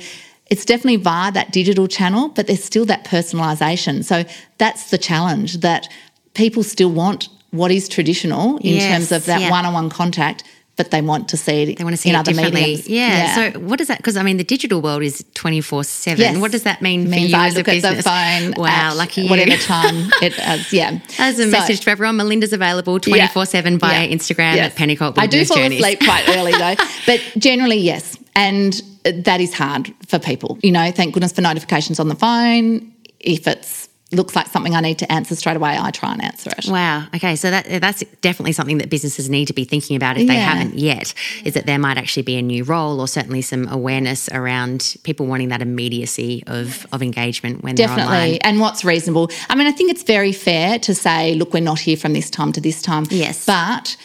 it's 0.50 0.64
definitely 0.66 0.98
via 0.98 1.32
that 1.32 1.52
digital 1.52 1.88
channel, 1.88 2.30
but 2.30 2.46
there's 2.48 2.64
still 2.64 2.86
that 2.86 3.04
personalisation. 3.06 4.04
So 4.06 4.24
that's 4.60 4.92
the 4.92 4.98
challenge 5.00 5.58
that 5.62 5.90
people 6.36 6.62
still 6.64 6.92
want 6.92 7.30
what 7.52 7.72
is 7.72 7.88
traditional 7.90 8.58
in 8.58 8.76
Yes, 8.76 8.92
terms 8.92 9.12
of 9.12 9.26
that 9.26 9.42
yeah. 9.42 9.50
one-on-one 9.50 9.90
contact, 9.90 10.44
but 10.76 10.90
they 10.90 11.02
want 11.02 11.30
to 11.30 11.38
see 11.38 11.64
it 11.64 11.78
they 11.78 11.84
want 11.84 11.96
to 11.96 12.02
see 12.02 12.10
in 12.10 12.16
it 12.16 12.20
other 12.20 12.34
mediums. 12.34 12.88
Yeah. 12.90 13.36
So 13.54 13.60
what 13.60 13.78
does 13.78 13.88
that? 13.90 13.98
Because 13.98 14.18
I 14.18 14.24
mean, 14.24 14.38
the 14.38 14.44
digital 14.44 14.82
world 14.82 15.04
is 15.04 15.24
twenty 15.36 15.62
four 15.62 15.84
seven. 15.84 16.40
What 16.42 16.52
does 16.52 16.64
that 16.64 16.82
mean 16.82 17.04
for 17.06 17.10
means 17.12 17.32
you 17.32 17.38
I 17.38 17.48
as 17.48 17.54
a 17.54 17.58
look 17.60 17.68
at 17.68 17.74
business? 17.82 17.98
the 17.98 18.04
phone 18.04 18.54
Wow, 18.58 18.90
at 18.92 18.96
lucky 18.98 19.22
you. 19.24 19.30
whatever 19.30 19.56
time 19.58 19.96
it 20.22 20.34
is. 20.38 20.74
Yeah, 20.74 21.00
As 21.20 21.38
a 21.40 21.44
So- 21.46 21.50
message 21.52 21.82
to 21.82 21.92
everyone, 21.92 22.18
Melinda's 22.18 22.54
available 22.54 23.00
24 23.00 23.46
7 23.46 23.78
via 23.78 24.08
Yeah. 24.08 24.16
Instagram 24.16 24.56
Yes. 24.56 24.72
at 24.74 24.78
Pennicott 24.78 25.14
I 25.18 25.28
do 25.28 25.46
fall 25.46 25.58
Journeys. 25.58 25.80
asleep 25.80 26.00
quite 26.00 26.28
early 26.30 26.52
though, 26.54 26.76
but 27.06 27.22
generally 27.38 27.78
yes, 27.78 28.18
and 28.36 28.82
that 29.04 29.42
is 29.42 29.54
hard 29.54 29.94
for 30.08 30.18
people. 30.18 30.58
You 30.64 30.72
know, 30.72 30.92
thank 30.92 31.14
goodness 31.14 31.34
for 31.34 31.42
notifications 31.42 32.00
on 32.00 32.08
the 32.08 32.16
phone. 32.16 32.92
If 33.20 33.48
it's 33.48 33.83
looks 34.16 34.36
like 34.36 34.48
something 34.48 34.76
I 34.76 34.82
need 34.82 35.00
to 35.00 35.12
answer 35.12 35.36
straight 35.36 35.56
away, 35.58 35.78
I 35.80 35.92
try 35.92 36.12
and 36.12 36.24
answer 36.24 36.52
it. 36.58 36.68
Wow. 36.68 37.06
Okay. 37.16 37.36
So 37.36 37.52
that 37.52 37.66
that's 37.82 38.04
definitely 38.22 38.54
something 38.54 38.78
that 38.80 38.90
businesses 38.90 39.30
need 39.30 39.46
to 39.48 39.54
be 39.54 39.66
thinking 39.66 39.96
about 39.96 40.18
if 40.18 40.28
they 40.28 40.36
haven't 40.36 40.76
yet. 40.76 41.14
Is 41.44 41.54
that 41.54 41.66
there 41.66 41.80
might 41.80 41.98
actually 41.98 42.24
be 42.24 42.38
a 42.38 42.42
new 42.42 42.64
role 42.64 43.00
or 43.00 43.08
certainly 43.08 43.42
some 43.42 43.68
awareness 43.68 44.30
around 44.30 44.96
people 45.04 45.26
wanting 45.26 45.50
that 45.50 45.62
immediacy 45.62 46.44
of 46.48 46.86
of 46.92 47.02
engagement 47.02 47.64
when 47.64 47.76
they're 47.76 47.90
online. 47.90 48.08
Definitely. 48.08 48.42
And 48.42 48.60
what's 48.60 48.84
reasonable? 48.84 49.30
I 49.50 49.56
mean, 49.56 49.68
I 49.68 49.72
think 49.72 49.92
it's 49.92 50.04
very 50.04 50.32
fair 50.32 50.80
to 50.80 50.96
say, 50.96 51.36
look, 51.36 51.54
we're 51.54 51.62
not 51.62 51.80
here 51.80 51.98
from 51.98 52.14
this 52.14 52.30
time 52.30 52.52
to 52.54 52.62
this 52.62 52.82
time. 52.82 53.06
Yes. 53.10 53.46
But 53.46 53.96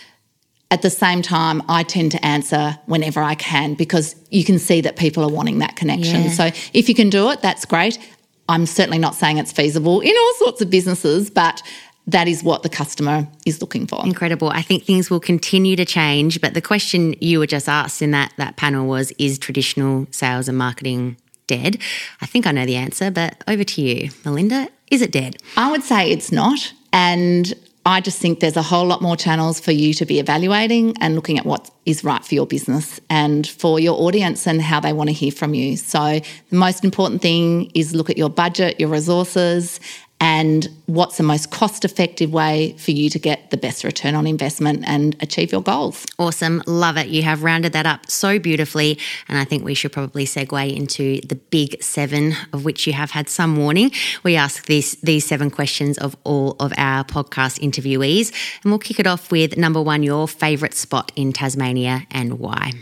at 0.71 0.83
the 0.83 0.91
same 0.91 1.23
time, 1.23 1.63
I 1.69 1.83
tend 1.83 2.13
to 2.13 2.25
answer 2.25 2.79
whenever 2.87 3.23
I 3.23 3.35
can 3.35 3.75
because 3.75 4.15
you 4.31 4.45
can 4.45 4.59
see 4.59 4.81
that 4.83 4.97
people 4.97 5.25
are 5.25 5.31
wanting 5.31 5.59
that 5.61 5.77
connection. 5.77 6.25
Yeah. 6.25 6.31
So 6.31 6.45
if 6.75 6.89
you 6.89 6.95
can 6.95 7.09
do 7.09 7.31
it, 7.31 7.41
that's 7.41 7.65
great. 7.65 7.99
I'm 8.49 8.67
certainly 8.67 8.99
not 8.99 9.15
saying 9.15 9.39
it's 9.39 9.53
feasible 9.53 10.01
in 10.01 10.15
all 10.17 10.35
sorts 10.35 10.61
of 10.61 10.71
businesses, 10.71 11.31
but 11.31 11.63
that 12.07 12.27
is 12.27 12.43
what 12.43 12.63
the 12.63 12.71
customer 12.71 13.29
is 13.45 13.61
looking 13.61 13.87
for. 13.87 14.05
Incredible. 14.05 14.49
I 14.49 14.63
think 14.63 14.85
things 14.85 15.11
will 15.11 15.21
continue 15.21 15.77
to 15.77 15.85
change, 15.85 16.41
but 16.41 16.55
the 16.55 16.63
question 16.63 17.15
you 17.21 17.39
were 17.39 17.47
just 17.47 17.69
asked 17.69 18.01
in 18.01 18.13
that 18.13 18.33
that 18.39 18.57
panel 18.57 18.87
was 18.87 19.13
is 19.19 19.39
traditional 19.39 20.07
sales 20.11 20.49
and 20.49 20.57
marketing 20.57 21.19
dead? 21.47 21.79
I 22.21 22.27
think 22.27 22.47
I 22.47 22.53
know 22.53 22.65
the 22.65 22.77
answer, 22.77 23.11
but 23.11 23.43
over 23.49 23.65
to 23.65 23.83
you, 23.83 24.11
Melinda. 24.25 24.69
Is 24.91 25.03
it 25.03 25.13
dead? 25.13 25.37
I 25.57 25.71
would 25.71 25.83
say 25.83 26.11
it's 26.11 26.33
not. 26.33 26.73
And 26.93 27.53
I 27.89 28.03
just 28.03 28.19
think 28.19 28.41
there's 28.41 28.59
a 28.59 28.63
whole 28.63 28.85
lot 28.85 29.01
more 29.01 29.17
channels 29.17 29.61
for 29.61 29.73
you 29.73 29.95
to 29.95 30.05
be 30.05 30.21
evaluating 30.21 30.95
and 31.01 31.15
looking 31.15 31.39
at 31.39 31.47
what 31.47 31.71
is 31.87 32.05
right 32.05 32.23
for 32.23 32.35
your 32.35 32.47
business 32.47 33.01
and 33.09 33.47
for 33.47 33.81
your 33.81 33.99
audience 33.99 34.47
and 34.47 34.61
how 34.61 34.79
they 34.79 34.93
want 34.93 35.09
to 35.09 35.15
hear 35.15 35.33
from 35.33 35.55
you. 35.55 35.79
So, 35.79 36.21
the 36.51 36.57
most 36.57 36.85
important 36.85 37.23
thing 37.23 37.71
is 37.75 37.95
look 37.95 38.11
at 38.11 38.19
your 38.19 38.29
budget, 38.29 38.79
your 38.79 38.91
resources, 38.91 39.81
and 40.21 40.69
what's 40.87 41.17
the 41.17 41.23
most 41.23 41.51
cost 41.51 41.85
effective 41.85 42.33
way 42.33 42.75
for 42.79 42.91
you 42.91 43.09
to 43.11 43.19
get 43.19 43.51
the 43.51 43.57
best 43.57 43.85
return 43.85 44.15
on 44.15 44.27
investment 44.27 44.83
and 44.87 45.17
achieve 45.21 45.53
your 45.53 45.63
goals. 45.63 46.05
Awesome. 46.19 46.63
Love 46.67 46.97
it. 46.97 47.09
You 47.09 47.23
have 47.23 47.45
rounded 47.45 47.73
that 47.75 47.87
up 47.87 48.11
so 48.11 48.39
beautifully. 48.39 48.99
And 49.29 49.39
I 49.39 49.45
think 49.45 49.65
we 49.65 49.75
should 49.75 49.93
probably 49.93 50.25
segue 50.25 50.77
into 50.77 51.21
the 51.21 51.37
big 51.37 51.81
seven, 51.83 52.35
of 52.53 52.65
which 52.65 52.87
you 52.87 52.93
have 52.95 53.13
had 53.13 53.29
some 53.29 53.57
warning. 53.57 53.93
We 54.25 54.35
ask 54.35 54.67
these, 54.67 54.97
these 55.03 55.25
seven 55.25 55.51
questions 55.51 55.99
of 55.99 56.17
all 56.25 56.57
of 56.59 56.73
our 56.77 57.05
podcast 57.05 57.61
interviewees. 57.61 58.33
And 58.65 58.73
we'll 58.73 58.81
kick 58.81 58.99
it 58.99 59.07
off 59.07 59.31
with 59.31 59.57
number 59.57 59.81
one, 59.81 60.03
your 60.03 60.27
favourite 60.27 60.75
spot 60.75 61.13
in 61.15 61.33
Tasmania 61.33 62.07
and 62.11 62.41
why? 62.41 62.73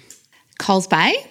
Coles 0.59 0.87
Bay 0.87 1.27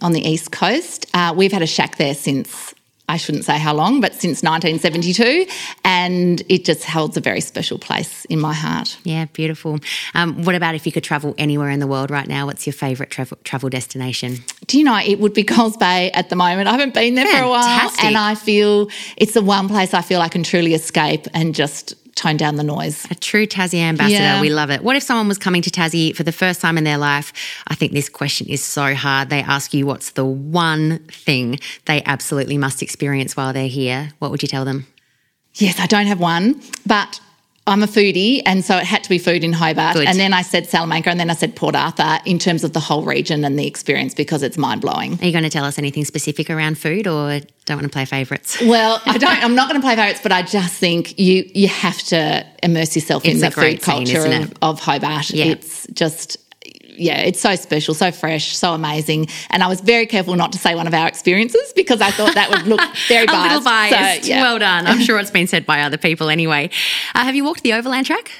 on 0.00 0.12
the 0.12 0.26
east 0.26 0.52
coast. 0.52 1.06
Uh, 1.12 1.34
we've 1.36 1.52
had 1.52 1.60
a 1.60 1.66
shack 1.66 1.96
there 1.96 2.14
since 2.14 2.74
I 3.10 3.16
shouldn't 3.16 3.44
say 3.44 3.58
how 3.58 3.74
long, 3.74 4.00
but 4.00 4.12
since 4.14 4.42
1972. 4.42 5.46
And 5.84 6.42
it 6.48 6.64
just 6.64 6.84
holds 6.84 7.16
a 7.16 7.20
very 7.20 7.40
special 7.40 7.78
place 7.78 8.24
in 8.26 8.38
my 8.40 8.54
heart. 8.54 8.96
Yeah, 9.02 9.24
beautiful. 9.32 9.80
Um, 10.14 10.44
what 10.44 10.54
about 10.54 10.76
if 10.76 10.86
you 10.86 10.92
could 10.92 11.02
travel 11.02 11.34
anywhere 11.36 11.70
in 11.70 11.80
the 11.80 11.88
world 11.88 12.10
right 12.10 12.28
now? 12.28 12.46
What's 12.46 12.66
your 12.66 12.72
favourite 12.72 13.10
travel, 13.10 13.36
travel 13.42 13.68
destination? 13.68 14.36
Do 14.66 14.78
you 14.78 14.84
know, 14.84 14.96
it 14.98 15.18
would 15.18 15.34
be 15.34 15.42
Coles 15.42 15.76
Bay 15.76 16.12
at 16.12 16.28
the 16.30 16.36
moment. 16.36 16.68
I 16.68 16.72
haven't 16.72 16.94
been 16.94 17.16
there 17.16 17.26
Fantastic. 17.26 17.40
for 17.40 17.46
a 17.46 17.50
while. 17.50 18.06
And 18.06 18.16
I 18.16 18.36
feel 18.36 18.88
it's 19.16 19.34
the 19.34 19.42
one 19.42 19.68
place 19.68 19.92
I 19.92 20.02
feel 20.02 20.20
I 20.20 20.28
can 20.28 20.44
truly 20.44 20.74
escape 20.74 21.26
and 21.34 21.54
just 21.54 21.94
tone 22.20 22.36
down 22.36 22.56
the 22.56 22.62
noise. 22.62 23.06
A 23.10 23.14
true 23.14 23.46
Tassie 23.46 23.80
ambassador. 23.80 24.20
Yeah. 24.20 24.40
We 24.40 24.50
love 24.50 24.70
it. 24.70 24.82
What 24.82 24.96
if 24.96 25.02
someone 25.02 25.28
was 25.28 25.38
coming 25.38 25.62
to 25.62 25.70
Tassie 25.70 26.14
for 26.14 26.22
the 26.22 26.32
first 26.32 26.60
time 26.60 26.76
in 26.76 26.84
their 26.84 26.98
life? 26.98 27.32
I 27.68 27.74
think 27.74 27.92
this 27.92 28.08
question 28.08 28.46
is 28.48 28.62
so 28.62 28.94
hard. 28.94 29.30
They 29.30 29.42
ask 29.42 29.72
you 29.72 29.86
what's 29.86 30.10
the 30.10 30.24
one 30.24 30.98
thing 31.08 31.58
they 31.86 32.02
absolutely 32.04 32.58
must 32.58 32.82
experience 32.82 33.36
while 33.36 33.52
they're 33.52 33.68
here. 33.68 34.10
What 34.18 34.30
would 34.30 34.42
you 34.42 34.48
tell 34.48 34.64
them? 34.64 34.86
Yes, 35.54 35.80
I 35.80 35.86
don't 35.86 36.06
have 36.06 36.20
one, 36.20 36.60
but 36.86 37.20
I'm 37.70 37.84
a 37.84 37.86
foodie, 37.86 38.42
and 38.44 38.64
so 38.64 38.76
it 38.76 38.84
had 38.84 39.04
to 39.04 39.08
be 39.08 39.18
food 39.18 39.44
in 39.44 39.52
Hobart. 39.52 39.94
Good. 39.94 40.08
And 40.08 40.18
then 40.18 40.34
I 40.34 40.42
said 40.42 40.66
Salamanca, 40.66 41.08
and 41.08 41.20
then 41.20 41.30
I 41.30 41.34
said 41.34 41.54
Port 41.54 41.76
Arthur 41.76 42.18
in 42.26 42.40
terms 42.40 42.64
of 42.64 42.72
the 42.72 42.80
whole 42.80 43.04
region 43.04 43.44
and 43.44 43.56
the 43.56 43.66
experience 43.66 44.12
because 44.12 44.42
it's 44.42 44.58
mind 44.58 44.80
blowing. 44.80 45.20
Are 45.22 45.24
you 45.24 45.30
going 45.30 45.44
to 45.44 45.50
tell 45.50 45.64
us 45.64 45.78
anything 45.78 46.04
specific 46.04 46.50
around 46.50 46.78
food 46.78 47.06
or 47.06 47.40
don't 47.66 47.76
want 47.76 47.84
to 47.84 47.88
play 47.88 48.04
favourites? 48.04 48.60
Well, 48.60 49.00
I 49.06 49.18
don't. 49.18 49.30
I'm 49.44 49.54
not 49.54 49.68
going 49.68 49.80
to 49.80 49.86
play 49.86 49.94
favourites, 49.94 50.20
but 50.20 50.32
I 50.32 50.42
just 50.42 50.74
think 50.74 51.16
you 51.16 51.48
you 51.54 51.68
have 51.68 51.98
to 52.08 52.44
immerse 52.62 52.96
yourself 52.96 53.24
in 53.24 53.36
It's 53.36 53.42
a 53.42 53.46
the 53.46 53.52
food 53.52 53.82
scene, 53.82 54.06
culture 54.06 54.26
of, 54.26 54.52
of 54.62 54.80
Hobart. 54.80 55.30
Yeah. 55.30 55.46
It's 55.46 55.86
just. 55.92 56.38
Yeah, 57.00 57.18
it's 57.20 57.40
so 57.40 57.54
special, 57.56 57.94
so 57.94 58.10
fresh, 58.12 58.56
so 58.56 58.72
amazing. 58.74 59.28
And 59.50 59.62
I 59.62 59.68
was 59.68 59.80
very 59.80 60.06
careful 60.06 60.36
not 60.36 60.52
to 60.52 60.58
say 60.58 60.74
one 60.74 60.86
of 60.86 60.92
our 60.94 61.08
experiences 61.08 61.72
because 61.74 62.00
I 62.00 62.10
thought 62.10 62.34
that 62.34 62.50
would 62.50 62.66
look 62.66 62.80
very 63.08 63.24
A 63.24 63.26
biased. 63.26 63.48
little 63.48 63.64
biased. 63.64 64.24
So, 64.24 64.28
yeah. 64.28 64.42
Well 64.42 64.58
done. 64.58 64.86
I'm 64.86 65.00
sure 65.00 65.18
it's 65.18 65.30
been 65.30 65.46
said 65.46 65.64
by 65.64 65.80
other 65.82 65.96
people 65.96 66.28
anyway. 66.28 66.70
Uh, 67.14 67.24
have 67.24 67.34
you 67.34 67.42
walked 67.44 67.62
the 67.62 67.72
Overland 67.72 68.06
track? 68.06 68.30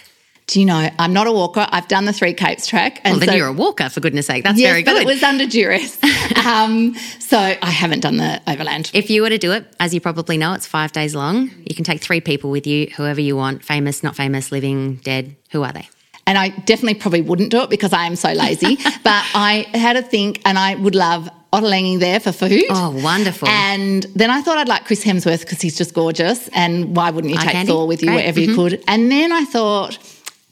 Do 0.47 0.59
you 0.59 0.67
know, 0.67 0.91
I'm 0.99 1.13
not 1.13 1.27
a 1.29 1.33
walker. 1.33 1.65
I've 1.71 1.87
done 1.87 2.07
the 2.07 2.13
Three 2.13 2.35
Capes 2.35 2.67
track. 2.67 3.01
And 3.05 3.13
Well, 3.13 3.21
then 3.21 3.29
so- 3.31 3.35
you're 3.37 3.47
a 3.49 3.53
walker, 3.53 3.89
for 3.89 4.01
goodness 4.01 4.27
sake. 4.27 4.43
That's 4.43 4.59
yes, 4.59 4.69
very 4.71 4.83
but 4.83 4.97
it 4.97 5.07
was 5.07 5.23
under 5.23 5.47
duress. 5.47 5.97
um, 6.45 6.95
so 7.21 7.39
I 7.39 7.71
haven't 7.71 8.01
done 8.01 8.17
the 8.17 8.43
overland. 8.49 8.91
If 8.93 9.11
you 9.11 9.23
were 9.23 9.29
to 9.31 9.39
do 9.39 9.53
it, 9.53 9.65
as 9.79 9.95
you 9.95 10.01
probably 10.01 10.37
know, 10.37 10.53
it's 10.53 10.67
five 10.67 10.91
days 10.93 11.15
long. 11.15 11.51
You 11.67 11.75
can 11.77 11.85
take 11.85 12.01
three 12.03 12.21
people 12.21 12.51
with 12.51 12.67
you, 12.67 12.89
whoever 12.97 13.21
you 13.21 13.37
want, 13.37 13.65
famous, 13.65 14.03
not 14.03 14.17
famous, 14.17 14.51
living, 14.51 14.97
dead. 14.97 15.37
Who 15.53 15.63
are 15.63 15.73
they? 15.73 15.89
And 16.31 16.39
I 16.39 16.51
definitely 16.51 16.95
probably 16.95 17.23
wouldn't 17.23 17.51
do 17.51 17.61
it 17.63 17.71
because 17.71 17.93
I 17.93 18.05
am 18.05 18.15
so 18.15 18.33
lazy. 18.33 18.77
but 19.03 19.25
I 19.35 19.67
had 19.75 19.95
to 19.95 20.03
think, 20.03 20.41
and 20.45 20.57
I 20.57 20.77
would 20.77 20.95
love 20.95 21.29
Ottolenghi 21.53 21.99
there 21.99 22.21
for 22.21 22.31
food. 22.31 22.63
Oh, 22.71 22.97
wonderful. 23.03 23.49
And 23.49 24.05
then 24.15 24.31
I 24.31 24.41
thought 24.41 24.57
I'd 24.57 24.69
like 24.69 24.85
Chris 24.85 25.03
Hemsworth 25.03 25.41
because 25.41 25.61
he's 25.61 25.77
just 25.77 25.93
gorgeous. 25.93 26.47
And 26.53 26.95
why 26.95 27.11
wouldn't 27.11 27.33
you 27.35 27.41
take 27.41 27.51
candy? 27.51 27.73
Thor 27.73 27.89
with 27.89 28.01
you 28.01 28.11
Great. 28.11 28.19
wherever 28.19 28.39
you 28.39 28.55
could? 28.55 28.81
And 28.87 29.11
then 29.11 29.33
I 29.33 29.45
thought, 29.45 29.99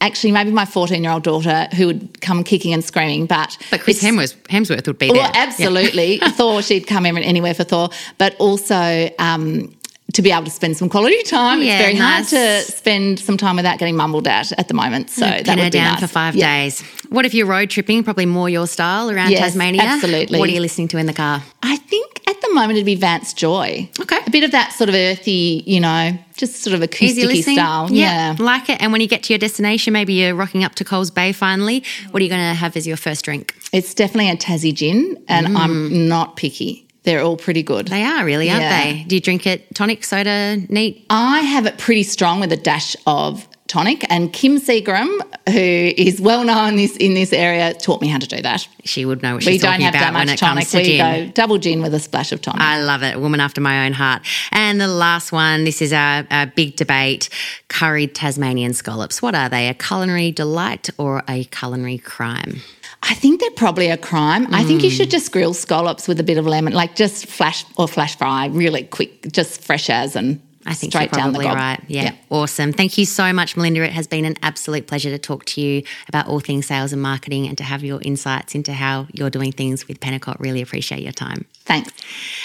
actually, 0.00 0.32
maybe 0.32 0.50
my 0.50 0.64
14 0.64 1.00
year 1.00 1.12
old 1.12 1.22
daughter 1.22 1.68
who 1.76 1.86
would 1.86 2.20
come 2.20 2.42
kicking 2.42 2.72
and 2.72 2.82
screaming. 2.82 3.26
But, 3.26 3.56
But 3.70 3.80
Chris 3.80 4.02
Hemsworth, 4.02 4.34
Hemsworth 4.48 4.84
would 4.88 4.98
be 4.98 5.06
there. 5.06 5.18
Well, 5.18 5.30
absolutely. 5.32 6.18
Thor, 6.18 6.60
she'd 6.60 6.88
come 6.88 7.06
in 7.06 7.16
anywhere 7.18 7.54
for 7.54 7.62
Thor, 7.62 7.90
but 8.18 8.34
also 8.40 9.10
um, 9.20 9.72
to 10.14 10.22
be 10.22 10.32
able 10.32 10.44
to 10.44 10.50
spend 10.50 10.76
some 10.76 10.88
quality 10.88 11.22
time. 11.24 11.60
Yeah, 11.62 11.74
it's 11.74 11.82
very 11.82 11.94
nice. 11.94 12.30
hard 12.30 12.64
to 12.66 12.72
spend 12.72 13.18
some 13.20 13.36
time 13.36 13.56
without 13.56 13.78
getting 13.78 13.94
mumbled 13.96 14.26
at 14.26 14.52
at 14.58 14.68
the 14.68 14.74
moment. 14.74 15.10
So 15.10 15.20
that 15.26 15.44
Pin 15.44 15.58
her 15.58 15.64
would 15.64 15.72
be 15.72 15.78
down 15.78 15.92
nice. 15.92 16.00
for 16.00 16.06
five 16.08 16.34
Yeah. 16.34 16.62
days. 16.62 16.80
What 17.10 17.24
if 17.26 17.34
you're 17.34 17.46
road 17.46 17.70
tripping? 17.70 18.02
Probably 18.04 18.26
more 18.26 18.48
your 18.48 18.66
style 18.66 19.10
around 19.10 19.30
Yes, 19.30 19.40
Tasmania. 19.40 19.82
absolutely. 19.82 20.38
What 20.38 20.48
are 20.48 20.52
you 20.52 20.60
listening 20.60 20.88
to 20.88 20.98
in 20.98 21.06
the 21.06 21.12
car? 21.12 21.42
I 21.62 21.76
think 21.76 22.20
at 22.26 22.40
the 22.40 22.48
moment 22.54 22.72
it'd 22.72 22.86
be 22.86 22.94
Vance 22.94 23.32
Joy. 23.34 23.88
Okay. 24.00 24.18
A 24.26 24.30
bit 24.30 24.44
of 24.44 24.50
that 24.52 24.72
sort 24.72 24.88
of 24.88 24.94
earthy, 24.94 25.62
you 25.66 25.80
know, 25.80 26.18
just 26.36 26.62
sort 26.62 26.74
of 26.74 26.82
acoustic 26.82 27.42
style. 27.42 27.88
Yeah, 27.92 28.34
Yeah. 28.34 28.36
like 28.38 28.68
it. 28.70 28.80
And 28.80 28.92
when 28.92 29.00
you 29.02 29.08
get 29.08 29.22
to 29.24 29.32
your 29.32 29.38
destination, 29.38 29.92
maybe 29.92 30.14
you're 30.14 30.34
rocking 30.34 30.64
up 30.64 30.74
to 30.76 30.84
Coles 30.84 31.10
Bay 31.10 31.32
finally. 31.32 31.82
What 32.10 32.20
are 32.20 32.24
you 32.24 32.30
going 32.30 32.40
to 32.50 32.54
have 32.54 32.76
as 32.76 32.86
your 32.86 32.96
first 32.96 33.24
drink? 33.24 33.54
It's 33.72 33.92
definitely 33.94 34.30
a 34.30 34.36
Tassie 34.36 34.74
gin, 34.74 35.18
and 35.28 35.48
Mm. 35.48 35.56
I'm 35.58 36.08
not 36.08 36.36
picky. 36.36 36.86
They're 37.08 37.22
all 37.22 37.38
pretty 37.38 37.62
good. 37.62 37.88
They 37.88 38.02
are 38.04 38.22
really, 38.22 38.50
aren't 38.50 38.64
Yeah. 38.64 38.82
they? 38.84 39.04
Do 39.08 39.14
you 39.16 39.20
drink 39.22 39.46
it 39.46 39.74
tonic, 39.74 40.04
soda, 40.04 40.58
neat? 40.68 41.06
I 41.08 41.40
have 41.40 41.64
it 41.64 41.78
pretty 41.78 42.02
strong 42.02 42.38
with 42.38 42.52
a 42.52 42.56
dash 42.58 42.96
of 43.06 43.48
tonic, 43.68 44.04
and 44.10 44.32
Kim 44.32 44.58
Seagram, 44.58 45.08
who 45.48 45.92
is 45.96 46.20
well 46.20 46.42
known 46.42 46.76
this 46.76 46.96
in 46.96 47.14
this 47.14 47.32
area, 47.32 47.74
taught 47.74 48.00
me 48.00 48.08
how 48.08 48.18
to 48.18 48.26
do 48.26 48.42
that. 48.42 48.66
She 48.84 49.04
would 49.04 49.22
know 49.22 49.34
what 49.34 49.42
she's 49.44 49.52
we 49.52 49.58
don't 49.58 49.72
talking 49.72 49.86
about 49.86 50.00
that 50.00 50.14
when 50.14 50.28
it 50.28 50.38
tonic. 50.38 50.64
comes 50.64 50.70
to 50.72 50.78
We 50.78 50.84
gin. 50.84 51.26
go 51.26 51.32
double 51.32 51.58
gin 51.58 51.82
with 51.82 51.94
a 51.94 52.00
splash 52.00 52.32
of 52.32 52.40
tonic. 52.42 52.60
I 52.60 52.82
love 52.82 53.02
it. 53.02 53.16
A 53.16 53.18
woman 53.20 53.38
after 53.40 53.60
my 53.60 53.86
own 53.86 53.92
heart. 53.92 54.22
And 54.50 54.80
the 54.80 54.88
last 54.88 55.30
one, 55.30 55.64
this 55.64 55.80
is 55.82 55.92
a, 55.92 56.26
a 56.30 56.46
big 56.46 56.76
debate 56.76 57.28
curried 57.68 58.14
Tasmanian 58.14 58.72
scallops. 58.74 59.20
What 59.22 59.34
are 59.34 59.48
they? 59.48 59.68
A 59.68 59.74
culinary 59.74 60.32
delight 60.32 60.90
or 60.98 61.22
a 61.28 61.44
culinary 61.44 61.98
crime? 61.98 62.62
I 63.02 63.14
think 63.14 63.40
they're 63.40 63.50
probably 63.52 63.88
a 63.90 63.96
crime. 63.96 64.52
I 64.52 64.64
think 64.64 64.82
you 64.82 64.90
Mm. 64.90 64.96
should 64.96 65.10
just 65.10 65.30
grill 65.30 65.54
scallops 65.54 66.08
with 66.08 66.18
a 66.18 66.24
bit 66.24 66.36
of 66.36 66.46
lemon, 66.46 66.72
like 66.72 66.96
just 66.96 67.26
flash 67.26 67.64
or 67.76 67.86
flash 67.86 68.16
fry, 68.16 68.46
really 68.46 68.82
quick, 68.82 69.30
just 69.30 69.62
fresh 69.62 69.88
as 69.88 70.16
and 70.16 70.40
I 70.68 70.74
think 70.74 70.92
straight 70.92 71.10
you're 71.12 71.20
down 71.20 71.32
the 71.32 71.38
probably 71.38 71.46
gob. 71.46 71.56
right. 71.56 71.80
Yeah. 71.88 72.14
Awesome. 72.30 72.72
Thank 72.72 72.98
you 72.98 73.06
so 73.06 73.32
much, 73.32 73.56
Melinda. 73.56 73.82
It 73.82 73.92
has 73.92 74.06
been 74.06 74.24
an 74.24 74.36
absolute 74.42 74.86
pleasure 74.86 75.10
to 75.10 75.18
talk 75.18 75.44
to 75.46 75.60
you 75.60 75.82
about 76.08 76.28
all 76.28 76.40
things 76.40 76.66
sales 76.66 76.92
and 76.92 77.00
marketing 77.00 77.46
and 77.46 77.56
to 77.58 77.64
have 77.64 77.82
your 77.82 78.00
insights 78.02 78.54
into 78.54 78.72
how 78.72 79.06
you're 79.12 79.30
doing 79.30 79.52
things 79.52 79.88
with 79.88 80.00
Pennicott. 80.00 80.38
Really 80.38 80.62
appreciate 80.62 81.02
your 81.02 81.12
time. 81.12 81.46
Thanks. 81.64 81.92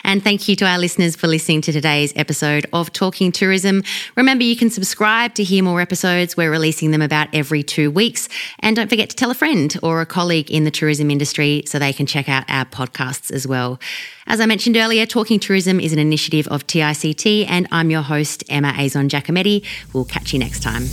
And 0.04 0.22
thank 0.22 0.50
you 0.50 0.56
to 0.58 0.66
our 0.66 0.78
listeners 0.78 1.16
for 1.16 1.28
listening 1.28 1.62
to 1.62 1.72
today's 1.72 2.12
episode 2.18 2.66
of 2.74 2.92
Talking 2.92 3.32
Tourism. 3.32 3.82
Remember, 4.18 4.44
you 4.44 4.58
can 4.58 4.70
subscribe 4.70 5.34
to 5.36 5.44
hear 5.44 5.64
more 5.64 5.80
episodes. 5.80 6.36
We're 6.36 6.52
releasing 6.52 6.92
them 6.92 7.02
about 7.02 7.30
every 7.34 7.64
two 7.64 7.90
weeks. 7.90 8.28
And 8.60 8.76
don't 8.76 8.90
forget 8.90 9.10
to 9.12 9.16
tell 9.16 9.32
a 9.32 9.34
friend 9.34 9.74
or 9.82 10.02
a 10.02 10.06
colleague 10.06 10.52
in 10.52 10.66
the 10.66 10.72
tourism 10.72 11.10
industry 11.10 11.64
so 11.66 11.80
they 11.80 11.94
can 11.94 12.06
check 12.06 12.28
out 12.28 12.44
our 12.50 12.66
podcasts 12.66 13.32
as 13.32 13.48
well. 13.48 13.80
As 14.28 14.40
I 14.40 14.46
mentioned 14.46 14.78
earlier, 14.78 15.06
Talking 15.06 15.40
Tourism 15.40 15.80
is 15.80 15.92
an 15.92 16.00
initiative 16.00 16.48
of 16.48 16.66
TICT, 16.66 17.46
and 17.50 17.68
I'm 17.72 17.92
your 17.92 18.02
host, 18.14 18.44
Emma 18.50 18.72
Azon 18.74 19.10
Giacometti. 19.10 19.64
We'll 19.94 20.06
catch 20.06 20.34
you 20.34 20.40
next 20.40 20.62
time. 20.62 20.84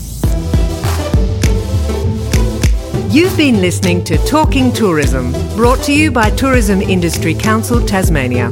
You've 3.10 3.36
been 3.36 3.60
listening 3.60 4.04
to 4.04 4.16
Talking 4.24 4.72
Tourism, 4.72 5.32
brought 5.56 5.82
to 5.84 5.92
you 5.92 6.12
by 6.12 6.30
Tourism 6.30 6.80
Industry 6.80 7.34
Council 7.34 7.84
Tasmania. 7.84 8.50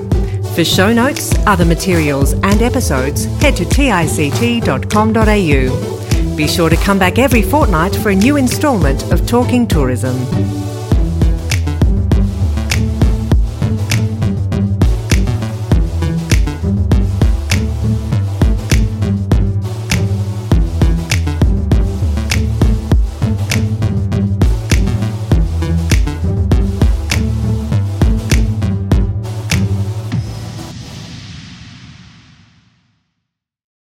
For 0.54 0.64
show 0.64 0.92
notes, 0.92 1.32
other 1.46 1.64
materials, 1.64 2.32
and 2.32 2.60
episodes, 2.60 3.26
head 3.40 3.54
to 3.56 3.64
tict.com.au. 3.64 5.14
Be 6.36 6.48
sure 6.48 6.68
to 6.68 6.76
come 6.76 6.98
back 6.98 7.18
every 7.18 7.42
fortnight 7.42 7.94
for 7.94 8.10
a 8.10 8.14
new 8.16 8.36
instalment 8.36 9.04
of 9.12 9.26
Talking 9.26 9.66
Tourism. 9.66 10.67